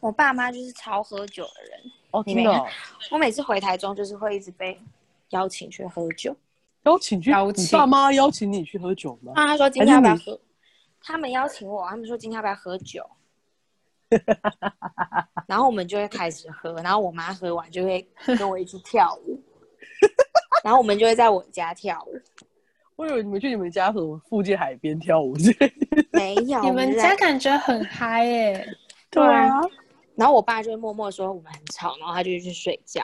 [0.00, 2.70] 我爸妈就是超喝酒的人，哦，你没有真的哦、
[3.12, 4.78] 我每次回台中就是会一直被
[5.30, 6.36] 邀请去喝酒。
[6.84, 9.32] 邀请去，邀请你爸妈邀请你去喝酒吗？
[9.36, 10.40] 那他说今天要不要喝？
[11.02, 13.04] 他们邀请我，他们说今天要不要喝酒？
[15.48, 18.06] 然后我们就会开始喝，然后我妈喝完就会
[18.38, 19.42] 跟我一起跳舞，
[20.62, 22.20] 然后我们就会在我家跳舞。
[22.96, 25.72] 我以为你们去你们家什么附近海边跳舞之类。
[26.12, 28.64] 没有，你们家感觉很嗨耶！
[29.10, 29.60] 对啊，
[30.14, 33.02] 然后我爸就会默默说我们很吵，然后他就去睡觉，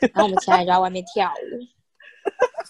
[0.00, 1.60] 然后我们起来就在外面跳舞。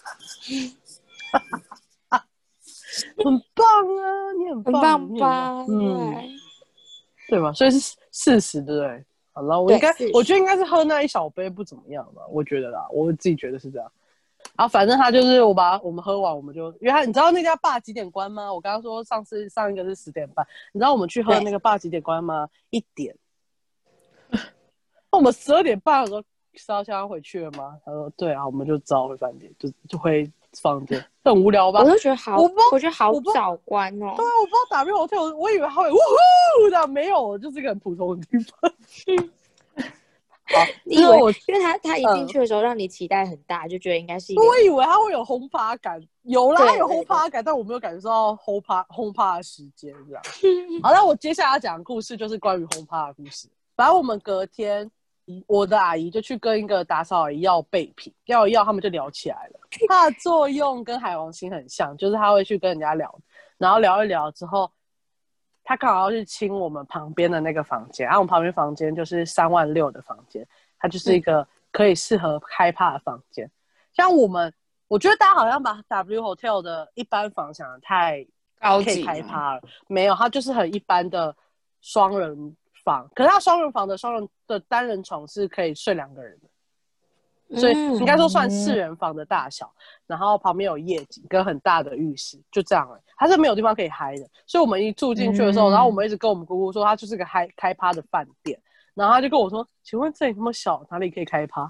[3.17, 3.25] 很
[3.55, 3.65] 棒
[3.97, 5.65] 啊，你很棒，很棒吧？
[5.67, 6.13] 嗯，
[7.27, 7.51] 对对吧？
[7.53, 9.03] 所以是事实，对不对？
[9.31, 13.91] 好了，我应该我觉得应该是喝那一小杯不怎么样吧，我觉得啦，我自己觉得是这样。
[14.55, 18.53] 然后反正他就是我把我们喝完，我们就因为他你知道那家坝几点关吗？
[18.53, 22.47] 我刚刚说上次上一个是十点半，你知道我们去喝那个坝几点关吗？
[22.69, 23.15] 一点。
[24.29, 26.23] 那我们十二点半我说
[26.55, 27.77] 是要现在回去了吗？
[27.85, 30.29] 他说对啊，我们就早回饭店，就就回
[30.61, 31.81] 房间，很无聊吧？
[31.81, 34.25] 我就觉得好，我不我觉得好早关哦对。
[34.25, 38.71] 啊，我不知道打 V hotel，我以为他会呜呼的，没有，就是一个很普通的地方。
[40.83, 50.21] 因为我因为他他一进嗯去的时候让你期待很大，就觉得应该是一我以为他会有轰趴感，有啦，他有对轰趴感，但我没有感受到轰趴轰趴的时间这样。
[50.83, 53.47] 好，那我接下来要讲的故事就是关于轰趴的故事。
[53.75, 54.91] 反正我们隔天，
[55.47, 59.59] 我的阿姨就去跟一个打扫阿姨要备品，要要，他们就聊起来了。
[59.87, 63.19] 它的作用跟海王星很像，就是他会去跟人家聊，
[63.57, 64.69] 然后聊一聊之后，
[65.63, 70.45] 他刚好要去清我们旁边的那个房间，然后我们旁边房间就是三万六的房间，
[70.77, 73.49] 它就是一个可以适合开趴的房间。
[73.93, 74.53] 像我们，
[74.87, 78.27] 我觉得大家好像把 W Hotel 的一般房想的太
[78.59, 81.35] 高级开趴了，没有，它就是很一般的
[81.81, 86.47] 双人房，可是它双人房的双人的单人床是可以睡两个人的。
[87.59, 89.71] 所以嗯应该说算四人房的大小，
[90.07, 92.99] 然后旁边有夜景跟很大的浴室，就这样了。
[93.15, 98.59] 它是没有地方可以嗨的，所以我们一住进去的时候，嗯然后我们一直跟我们姑姑说，它就是个嗨开趴的饭店，
[98.95, 101.69] 然后他就跟我说，请问这里那么小，哪里可以开趴？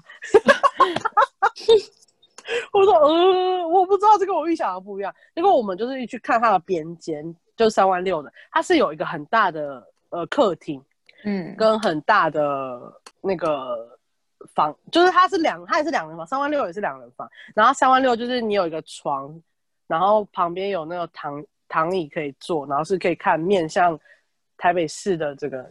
[2.72, 5.14] 我说呃，我不知道，这跟我预想的不一样。
[5.34, 10.82] 结果我们就是一去看它的边间，就是三万六的，它是有一个很大的呃客厅，
[11.24, 12.80] 嗯，跟很大的
[13.20, 13.98] 那个
[14.54, 17.28] 房，就是它是两，它也是两人房，三万六也是两人房。
[17.54, 19.34] 然后三万六就是你有一个床，
[19.86, 23.98] 然后旁边有那个躺躺椅可以坐，然后是可以看面向
[24.56, 25.70] 台北市的这个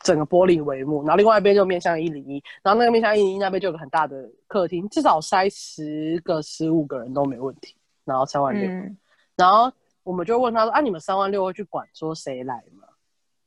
[0.00, 7.74] 整个玻璃帷幕，然后另外一边就面向一零一，然后那个面向一零一那边就有个很大的客厅，至少塞十个十五个人都没问题。
[8.04, 8.96] 然后三万六、嗯
[9.34, 9.70] 然后
[10.02, 12.88] 我们就问他说：“啊，你们三万六会去管说谁来吗？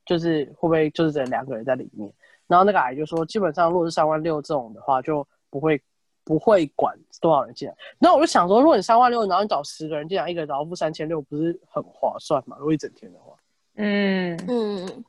[0.04, 2.12] 就是会不会就是只有两个人在里面？”
[2.46, 5.80] 然后那个阿姨就说：“基本上如果是三万六这种的话，就不会
[6.24, 12.56] 不会管多少人进来。”然后我就想说，如果你三万六，然后你找十个人进来，一个人然后付三千六，不是很划算吗？
[12.58, 13.34] 如果一整天的话，
[13.76, 15.04] 嗯，嗯，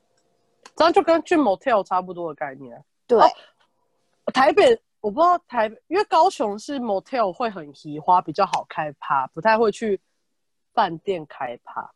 [0.76, 2.84] 这样就跟去 motel 差不多的概念。
[3.08, 3.28] 对，哦
[4.34, 10.00] 台北我不知道台北，因为高雄是 motel 会很移花，比较好开趴，不太会去
[10.74, 11.92] 饭店开趴。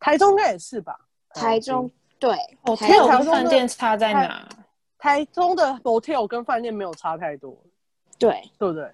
[0.00, 0.98] 台中应该也是吧？
[1.30, 1.90] 台中
[2.24, 4.48] 对，哦，台天中有跟饭店差在哪？
[4.96, 7.54] 台中的 motel 跟饭店没有差太多，
[8.18, 8.90] 对，对不对？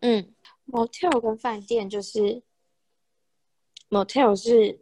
[0.00, 0.34] 嗯
[0.66, 2.42] ，motel 跟饭店就是
[3.88, 4.72] motel 是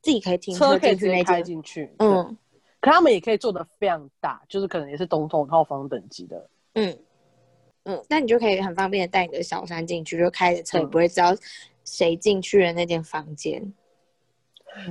[0.00, 2.36] 自己可以停车可以直接开进去，嗯，嗯
[2.80, 6.50] 可他们也可以做的非常大，就是可能也是总统套房等级的。
[6.74, 6.98] 嗯
[7.84, 11.32] 嗯，那你就可以很方便的带你的小三进去，就开着车也嗯不会知道
[11.84, 13.72] 谁进去了那间房间，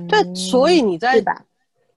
[0.08, 1.22] 对，嗯所以你在？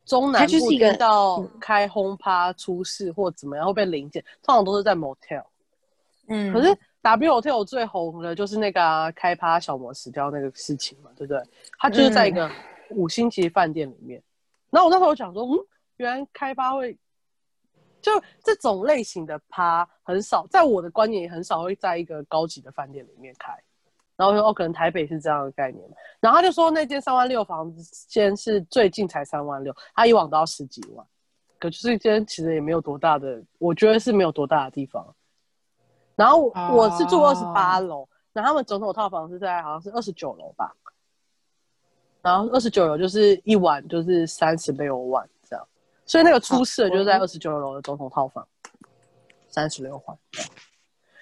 [0.06, 5.44] 中南部一到嗯开轰趴出事或怎么样会被临检，通常都是在 motel。
[6.28, 11.42] 嗯可是 W Hotel 最红的就是那个啊、开趴小魔死掉那个事情嘛，对不对？
[11.78, 12.50] 他就是在一个
[12.90, 14.22] 五星级饭店里面。
[14.72, 15.60] 然后我那时候想说，嗯，
[15.98, 16.98] 原来开趴会
[18.02, 18.12] 就
[18.44, 23.56] 这种类型的趴很少，在我的观念也很少会在一个高级的饭店里面开。
[24.18, 25.84] 然后我说哦，可能台北是这样的概念。
[26.20, 27.74] 然后他就说那间三万六房
[28.08, 31.06] 间是最近才三万六，他以往都要十几万，
[31.60, 35.06] 可就是一间其实也没有多大的，我觉得是没有多大的地方。
[36.16, 40.74] 然后我,、是住二十八楼，然后他们总统套房是在好像是二十九楼吧，
[42.22, 45.68] 然后二十九楼就是一晚就是三十六万这样，
[46.06, 48.48] 所以那个出事的就是在二十九楼的总统套房，
[49.50, 50.18] 三十六万。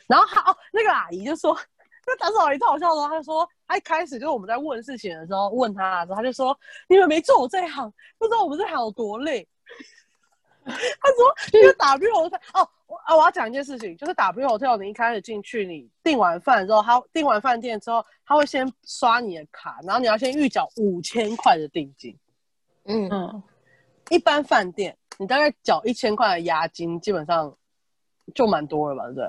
[0.06, 1.58] 然后他哦，那个阿姨就说，
[2.06, 9.48] 那打扫阿姨超好笑的哦，她就说，他一开始就是我们在问事情的时候问他的时候，她就说，你们没做我这一行，不知道我们这行有多累。
[10.66, 22.18] 他说，因为 W Hotel 哦，我啊，我要讲一件事情，就是 W Hotel 你一开始进去，你订完饭之后，他订完饭店之后，他会先刷你的卡，然后你要先预缴五千块的定金。
[22.86, 23.44] 嗯，嗯，
[24.10, 27.54] 一般饭店你大概缴一千块的押金，基本上
[28.34, 29.26] 就蛮多了吧，对不对？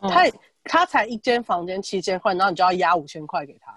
[0.00, 0.24] 嗯他
[0.64, 3.74] 他才一间房间七千块，然后你就要押五千块给他，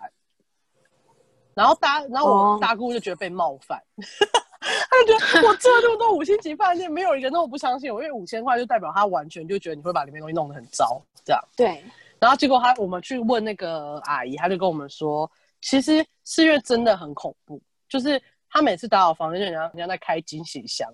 [1.53, 2.59] 然后大然后我哦。
[2.61, 11.41] 大姑就觉得被冒犯， 他就觉得我住了这么多五星级饭店，没有一个那么不相信我，因为五千块就代表他完全就觉得你会把里面东西弄得很糟，这样。
[11.55, 11.83] 对，
[12.19, 15.29] 然后结果他我们去问那个阿姨，她就跟我们说，
[15.61, 20.91] 其实四月真的很恐怖，就是他每次打扫房间，就人家人家在开惊喜箱，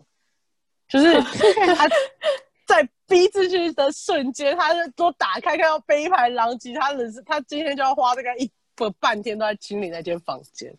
[0.87, 1.87] 就是他
[2.71, 10.73] 在逼进去的瞬间，他就都打开，看到杯盘狼藉，他人是他今天就要花大概一个半天都在清理那间房间。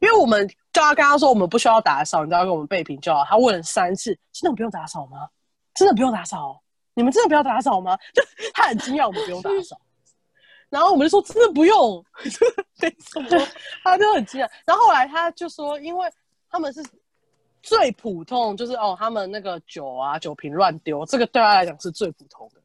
[0.00, 3.22] 因为我们就他跟他说我们不需要打扫，你知道跟我们备品就好。
[3.24, 5.28] 他问了三次，真的不用打扫吗？
[5.74, 6.62] 真的不用打扫？
[6.94, 7.94] 你们真的不要打扫吗？
[8.14, 8.22] 就
[8.54, 9.78] 他很惊讶，我们不用打扫。
[10.70, 12.02] 然后我们就说真的不用，
[12.78, 13.46] 对什么？
[13.84, 14.48] 他就很惊讶。
[14.64, 16.10] 然后后来他就说，因为
[16.48, 16.82] 他们是
[17.62, 22.60] 最普通，就是哦，他们那个酒啊酒瓶乱丢，这个对他来讲是最普通的。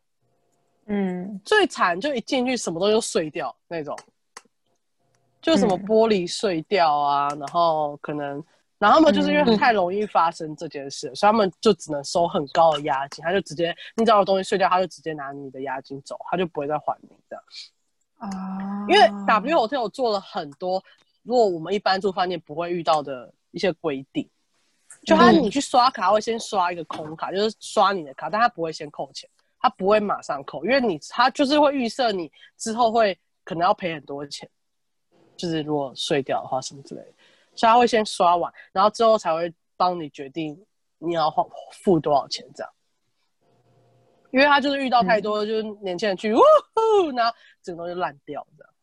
[0.88, 3.98] 嗯，最惨就一进去什么东西都碎掉那种，
[5.42, 5.86] 就什么嗯。
[5.86, 8.44] 玻璃碎掉啊，然后可能，
[8.78, 17.10] 然后他们就是因为嗯太容易发生这件事，所以他们就只能收很高的押金，他就直接你只要有东西碎掉，他就直接拿你的押金走，他就不会再还你。
[18.18, 20.82] 啊，因为 W Hotel 做了很多，
[21.24, 24.28] 如果我们一般住饭店不会遇到的一些规定，
[25.06, 34.50] 就他嗯你去刷卡会先刷一个空卡，就是刷你的卡，但他不会先扣钱，他不会马上扣，因为你他就是会预设你之后会可能要赔很多钱，
[35.38, 37.14] 就是如果碎掉的话什么之类的，
[37.56, 40.60] 所以他会先刷完，然后之后才会帮你决定
[40.98, 42.72] 你要花付多少钱这样。
[44.32, 46.40] 因为他就是遇到太多就是年轻人去，呜
[46.74, 48.74] 呼，然后整个东西烂掉这样。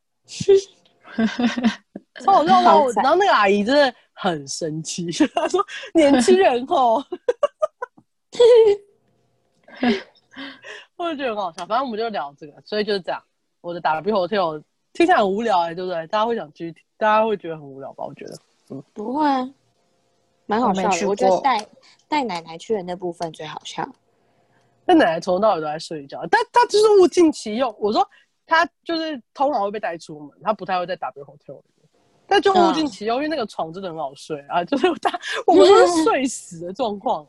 [2.25, 5.61] 超好笑的，好惨然后那个阿姨真的很生气， 他说
[5.95, 7.05] ：“年轻人哦。
[10.97, 11.67] ”我就觉得很好笑。
[11.67, 13.21] 反正我们就聊这个，所以就是这样。
[13.61, 16.07] 我的 W Hotel 听起来很无聊哎、对不对？
[16.07, 18.05] 大家会想继续听，大家会觉得很无聊吧？
[18.05, 18.35] 我觉得。
[18.71, 19.53] 嗯不会啊，
[20.47, 21.09] 蛮好笑的。
[21.09, 21.67] 我觉得带
[22.09, 23.85] 带奶奶去的那部分最好笑。
[24.85, 27.75] 那奶奶从头到尾都在睡觉，但她就是物尽其用。
[27.81, 28.09] 我说
[28.47, 31.82] 她就是通常会被带出门，她不太会在 W Hotel 里面，
[32.27, 37.27] 但就物尽其用，因为那个床真的很好睡啊， 就是他我们都是睡死的状况。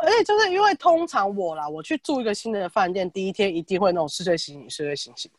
[0.00, 5.30] 而且就是因为通常我啦，我去住一个新的饭店，第一天一定会那种睡睡醒醒，睡睡醒醒，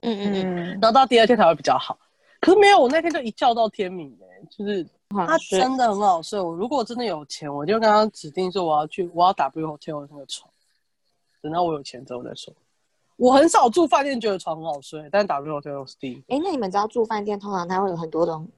[0.00, 1.98] 嗯嗯嗯，嗯，然后到第二天才会比较好。
[2.40, 5.36] 可是没有，我那天就一觉到天明哎、就是他。
[5.50, 6.40] 真的很好睡。
[6.40, 10.50] 我如果真的有钱，我就跟他指定说我要去，我要 W Hotel 那个床。
[11.42, 12.52] 等到我有钱之后再说。
[13.16, 16.24] 我很少住饭店觉得床很好睡，但 W Hotel 是第一。
[16.28, 18.48] 哎，那你们知道住饭店通常它会有很多种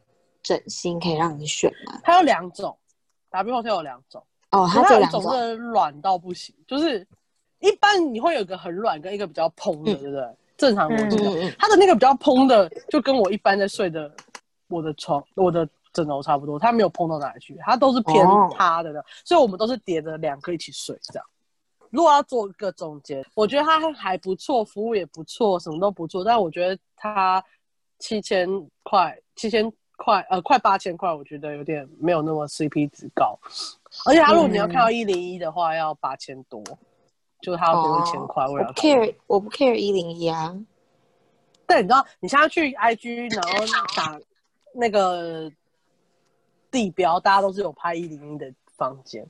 [0.43, 2.01] 枕芯可以让你选吗？
[2.03, 2.77] 它有两种
[3.31, 5.23] ，W Hotel 有两种，哦，它它有两种。
[5.23, 7.07] 种真的软到不行，就是
[7.61, 10.37] 一般你会有一个很软跟一个比较蓬的，嗯对不对？
[10.57, 14.11] 正常逻辑讲，嗯嗯嗯，它的那个比较蓬的，就跟我一般在睡的
[14.69, 21.27] 我的床、我的枕头差不多，它没有蓬到哪里去，它都是偏哦塌的的，所以我们都是叠着两个一起睡这样。
[21.95, 27.40] 如果要做一个总结，我觉得他还不错，服务也不错，什么都不错，但我觉得它
[28.01, 28.49] 七千
[28.83, 33.38] 块、七千块呃快八千块，我觉得有点没有那么 CP 值高，
[34.07, 36.61] 而且他如果你要看到一零一的话，要八千多，
[37.40, 40.53] 就是它要多一千块，我不 care，我不 care 一零一啊。
[41.65, 43.65] 但你知道，你现在去 IG，然后
[43.95, 44.19] 打
[44.75, 45.49] 那个
[46.73, 49.25] 地标，大家都是有拍一零一的房间。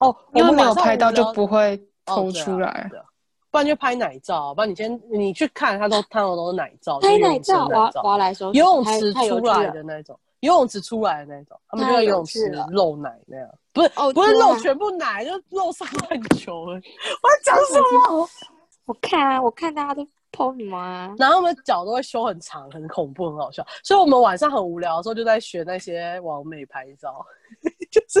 [0.00, 1.76] 哦，因为没有拍到就不会
[2.06, 2.86] 哦偷出来。
[2.90, 3.04] 对啊
[3.52, 16.82] 不然就拍奶照，不然你先你去看，他都看到都是奶照，拍奶照，我要照我来说游泳池出来的那种，游泳池出来的那种，他们就在游泳池露奶那样，不是、哦不是露全部奶，就露上半球而已。
[17.22, 18.28] 我在讲什么？
[18.86, 21.12] 我看啊，我看大家都什么啊？
[21.18, 23.66] 然后他们脚都会修很长，很恐怖，很好笑。
[23.82, 27.26] 所以我们晚上很无聊的时候，就在学那些完美拍照，
[27.90, 28.20] 就是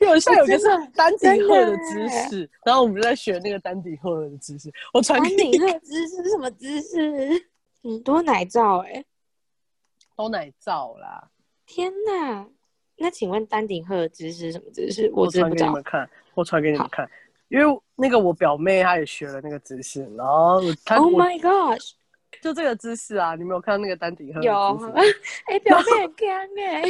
[0.00, 4.72] 有像有一个是 丹顶鹤的姿势，然后我们就在学那个丹顶鹤的姿势。
[4.92, 7.46] 我传丹给你顶鹤姿势是什么姿势？
[7.82, 9.04] 很多奶罩哎、
[10.16, 11.30] 都奶罩啦，
[11.66, 12.46] 天哪！
[12.96, 15.10] 那请问丹顶鹤的姿势是什么姿势？
[15.12, 17.10] 我传给你们看，我传给你们看，
[17.48, 21.92] 因为那个我表妹她也学了那个姿势，然后她、Oh my gosh！
[22.40, 24.52] 就这个姿势啊，你没有看到那个丹顶鹤有？
[25.46, 26.82] 哎、表妹很干哎、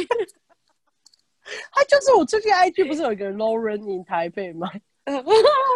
[1.71, 4.69] 她就是我最近 IG 不是有一个 Lauren in 台北吗？
[5.05, 5.23] 嗯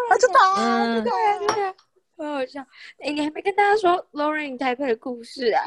[0.10, 1.74] 她就她，嗯对啊
[2.18, 2.62] 对好笑。
[3.00, 5.64] 哎、你还没跟大家说 Lauren in 台北的故事啊？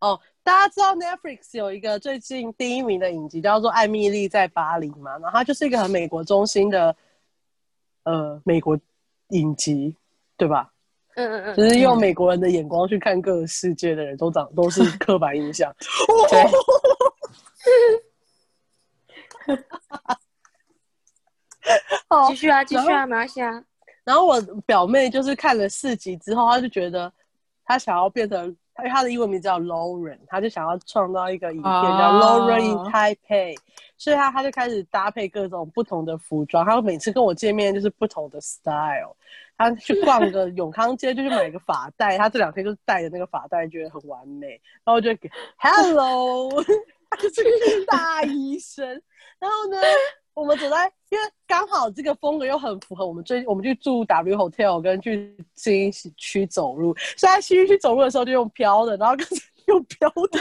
[0.00, 5.12] 哦，大家知道 Netflix 有一个最近第一名的影集叫做《艾米丽在巴黎》嘛？
[5.18, 6.94] 然后它就是一个很美国中心的
[8.04, 8.78] 呃美国
[9.30, 9.94] 影集，
[10.36, 10.70] 对吧？
[11.16, 15.74] 嗯嗯嗯，就是用美国人的眼光去看各个世界的人都长都是刻板印象。
[22.28, 23.62] 继续啊，继续啊，没关系啊。
[24.04, 27.12] 然后我表妹就是看了四集之后，她就觉得
[27.64, 33.54] 她想要变成，因为她的英文名叫 Lauren，她就想要创造一个影片叫哦 Lauren in Taipei，、
[33.98, 39.14] 所以她她就开始搭配各种不同的服装，她每次跟我见面就是不同的 style。
[39.58, 44.48] 她去逛个永康街就去买个发带，她这两天就是戴着那个发带，觉得很完美，
[44.84, 46.64] 然后我就给 Hello，
[47.10, 49.02] 她就是个大医生。
[49.38, 49.78] 然后呢，
[50.34, 59.26] 我们走在，因为刚好这个风格又很符合我们最，我们去住 W Hotel 跟去新区走路，所以在新区走路的时候就用飘的，然后跟
[59.66, 60.40] 用飘的，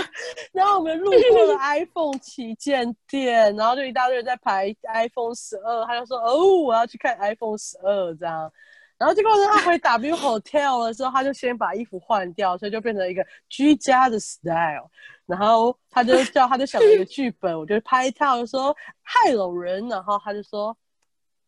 [0.51, 8.51] 然后我们路过了 iPhone 旗舰店，然后就一大堆人在排 iPhone 十二，他就说哦，我要去看 iPhone 十二这样。
[8.97, 14.89] 然后结果呢，他回 W Hotel 的时候，他就先把衣服换掉，所以就变成一个居家的 style。
[15.25, 20.75] 然后他就叫，他就想了一个剧本，我就拍套，就说嗨老人，然后他就说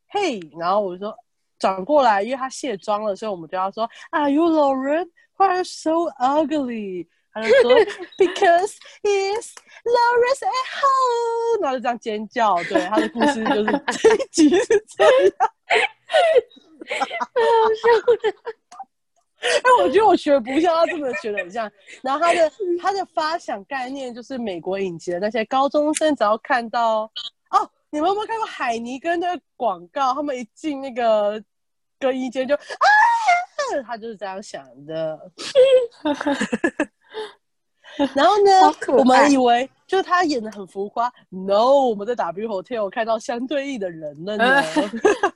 [0.09, 1.15] 嘿，然后我就说
[1.57, 5.09] 转过来，因为他卸妆了，所以我们就要说 Are you Lauren?
[5.37, 7.07] Why are you so ugly?
[7.41, 7.73] 他就说
[8.17, 9.53] Because it's
[9.85, 12.55] Lauren's at home，然后就这样尖叫。
[12.63, 15.51] 对， 他的故事就是 这一集是这样。
[19.41, 21.71] 哎，我觉得我学不像，他真的学的很像。
[22.01, 27.09] 然后他的他的发想概念就是美国影集的那些高中生，只要看到
[27.51, 30.13] 哦，你们有没有看过海尼根的广告？
[30.13, 31.41] 他们一进那个
[31.99, 32.59] 更衣间就啊，
[33.85, 35.31] 他就是这样想的。
[38.15, 38.51] 然后呢
[38.97, 44.63] 我们以为就是他演的很浮夸，no，我们在 W Hotel 看到相对应的人了呢。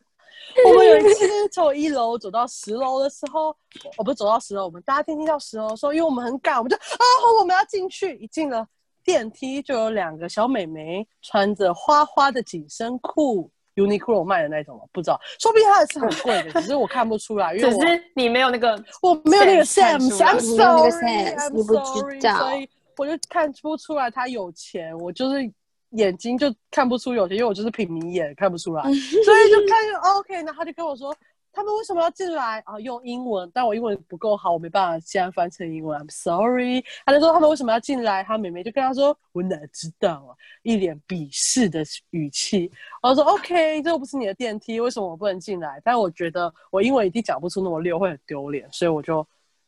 [0.66, 3.56] 我们有一次从一楼走到十楼的时候，
[3.98, 7.04] 我不是走到十楼，我们搭电梯到十楼的时候，因为我们很赶，我们就啊，
[7.40, 8.16] 我们要进去。
[8.18, 8.68] 一进了
[9.04, 18.72] 电梯，就有两个小美眉穿着花花的紧身裤，Uniqlo 卖的那种，不知道，说不定它也是很贵的， 只是我看不出来，因只为我是你没有那个
[19.02, 20.58] 我没有那个 sense 看 sense，出来。
[20.58, 22.38] I'm 你没有那个 sorry，sense，I'm 你不知 sorry，道。
[22.40, 25.52] 所以我就看不出来他有钱，我就是
[25.92, 31.16] 眼睛就看不出有钱，因为我就是平民眼，看不出来， 所以就看就 OK，然后他就跟我说。
[31.54, 32.80] 他们为什么要进来啊？
[32.80, 36.00] 用英文，但我英文不够好，我没办法现在翻成英文。
[36.02, 36.84] I'm sorry。
[37.06, 38.24] 他就说他们为什么要进来？
[38.24, 40.34] 他妹妹就跟他说：“我哪知道啊！”
[40.64, 42.72] 一脸鄙视的语气。
[43.04, 49.26] 我说：“OK，这又不是你的电梯，为什么我不能进来？”但我觉得我英文一定讲不出那么溜，会很丢脸，所以我就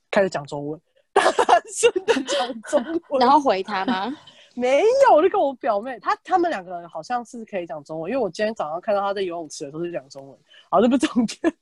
[0.09, 0.81] 开始讲中文，
[1.13, 3.19] 大声的讲中文。
[3.19, 4.11] 然后回他吗？
[4.57, 10.39] 没有，我就跟我表妹，她他们两个人好像是可以讲中文，因为我今天早上看到她在游泳池的时候是讲中文。
[10.69, 11.53] 好，这不是重点。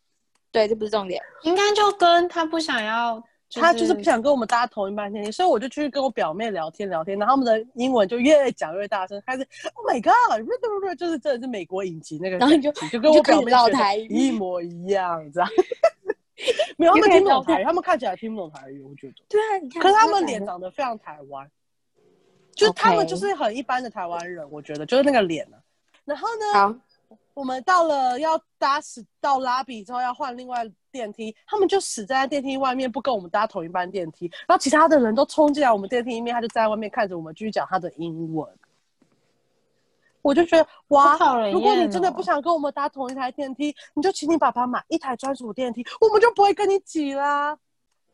[0.54, 1.22] 对，这不是重点。
[1.42, 3.22] 应该就跟他不想要，
[3.56, 15.50] 他就是不想跟我们搭同一班电梯，所以我就去跟我表妹聊天聊天，然后他们的英文就越讲越大声，开始 Oh my God，就是真的是美国影集那个然后你就就跟我表妹你就开始学的唠台语一模一样，这样。
[16.78, 19.14] 没有，他们听不懂台语，他们看起来听不懂台语，我觉得。
[19.30, 21.50] 对啊，你看，可是他们这脸长得非常台湾，
[22.54, 25.58] 就是他们就是很一般的台湾人，我觉得就是那个脸啊。
[26.04, 26.76] 然后呢，好，
[27.34, 34.32] 我们到了要搭死到拉比之后要换另外电梯，他们就死在电梯外面，不跟我们搭同一班电梯。
[34.48, 38.48] 然后其他的人都冲进来我们电梯里面，他就站在外面看着我们继续讲他的英文。
[40.22, 41.18] 我就觉得哇
[41.52, 47.58] 如果你真的不想跟我们搭同一台电梯，你就请你爸爸买一台专属电梯，我们就不会跟你挤啦。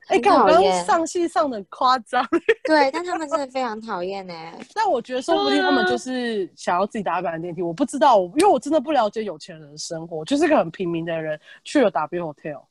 [0.09, 2.25] 哎，很看我刚刚上戏上的很夸张，
[2.65, 4.33] 对，但他们真的非常讨厌呢。
[4.73, 12.63] 但我觉得说不定他们就是想要自己搭一班电梯，我不知道，因为我真的不了解有钱人的生活，就是个很平民的人去了 W Hotel。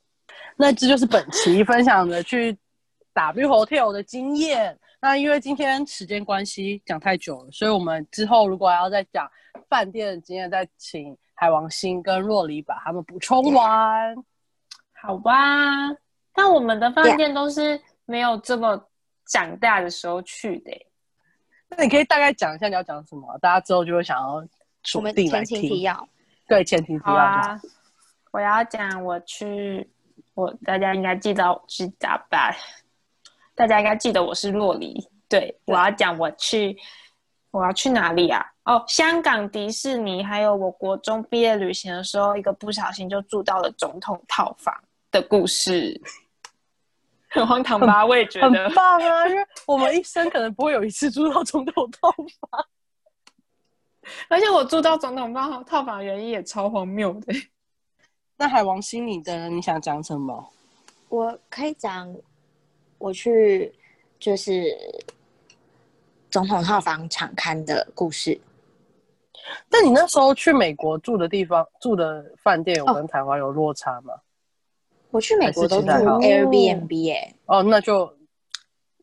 [0.57, 2.57] 那这就是本期 分享的去
[3.15, 4.77] W Hotel 的经验。
[5.01, 9.31] 那因为今天时间关系讲太久了，所以我们之后如果要再讲
[9.69, 14.17] 饭店的经验，再请海王星跟若离把他们补充完。
[15.01, 15.89] 好吧，
[16.39, 18.81] 但我们的饭店都是没有这么
[19.27, 20.87] 长大的时候去的欸、
[21.71, 24.47] 那你可以大概讲一下你要讲什么，大家之后就会想要我
[24.85, 25.81] 锁们定来听前情提。
[25.83, 26.09] 要，
[26.47, 27.17] 对，前提提要好。
[27.17, 27.61] 啊，
[28.31, 29.91] 我要讲我去，
[30.35, 32.55] 我大家应该记得我是咋办？
[33.57, 35.05] 大家应该记得我是洛黎。
[35.29, 36.79] 对，我要讲我去，
[37.51, 38.47] 我要去哪里啊？
[38.63, 44.73] 哦，香港迪士尼，还有我国中毕业旅行的时候，一个不小心就住到了总统套房
[45.11, 46.01] 的故事，
[47.31, 48.05] 很荒唐吧？
[48.07, 48.71] 我也觉得很得。
[48.71, 49.27] 棒啊！
[49.29, 52.67] 因为我们一生可能不会有一次住到总统套房。
[54.29, 57.35] 而且我住到总统套套房的原因也超荒谬的。
[58.39, 60.49] 那海王星你的你想讲什么？
[61.11, 62.15] 我可以讲
[62.99, 63.73] 我去
[64.19, 64.65] 就是
[66.31, 68.39] 总统套房敞刊的故事。
[69.71, 74.15] 那你那时候去美国住的地方住的饭店有哦跟台湾有落差吗？
[75.11, 78.05] 我去美国都住 Airbnb 耶、哦，那就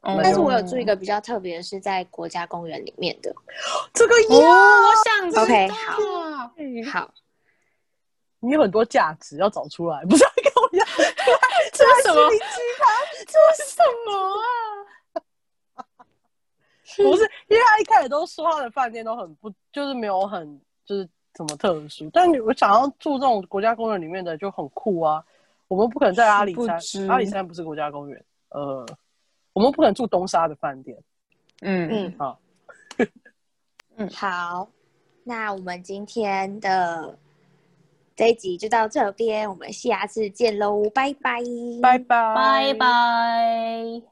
[0.01, 3.33] 嗯但是我有住一个比较特别的是在国家公园里面的。
[3.91, 7.13] 这个我想知道 OK，好好，
[8.39, 10.87] 你有很多价值要找出来，不是要跟我一样？
[11.73, 12.45] 这是什么心灵鸡
[12.77, 12.87] 汤，
[13.25, 14.09] 这是什么
[15.73, 15.83] 啊？
[16.97, 25.23] 不是，因为他一开始都说他的饭店都很不，就是没有很就是怎么特殊，但你我想要住这种国家公园里面的就很酷啊。
[25.67, 28.85] 我们不可能在阿里山阿里山不是国家公园，呃，
[29.53, 30.97] 我们不可能住东沙的饭店
[31.61, 32.39] 嗯嗯好，
[33.97, 34.09] 嗯。
[34.13, 34.69] 好，
[35.23, 37.17] 那我们今天的
[38.15, 41.41] 这一集就到这边，我们下次见喽，拜拜，
[41.81, 44.05] 拜拜，拜拜。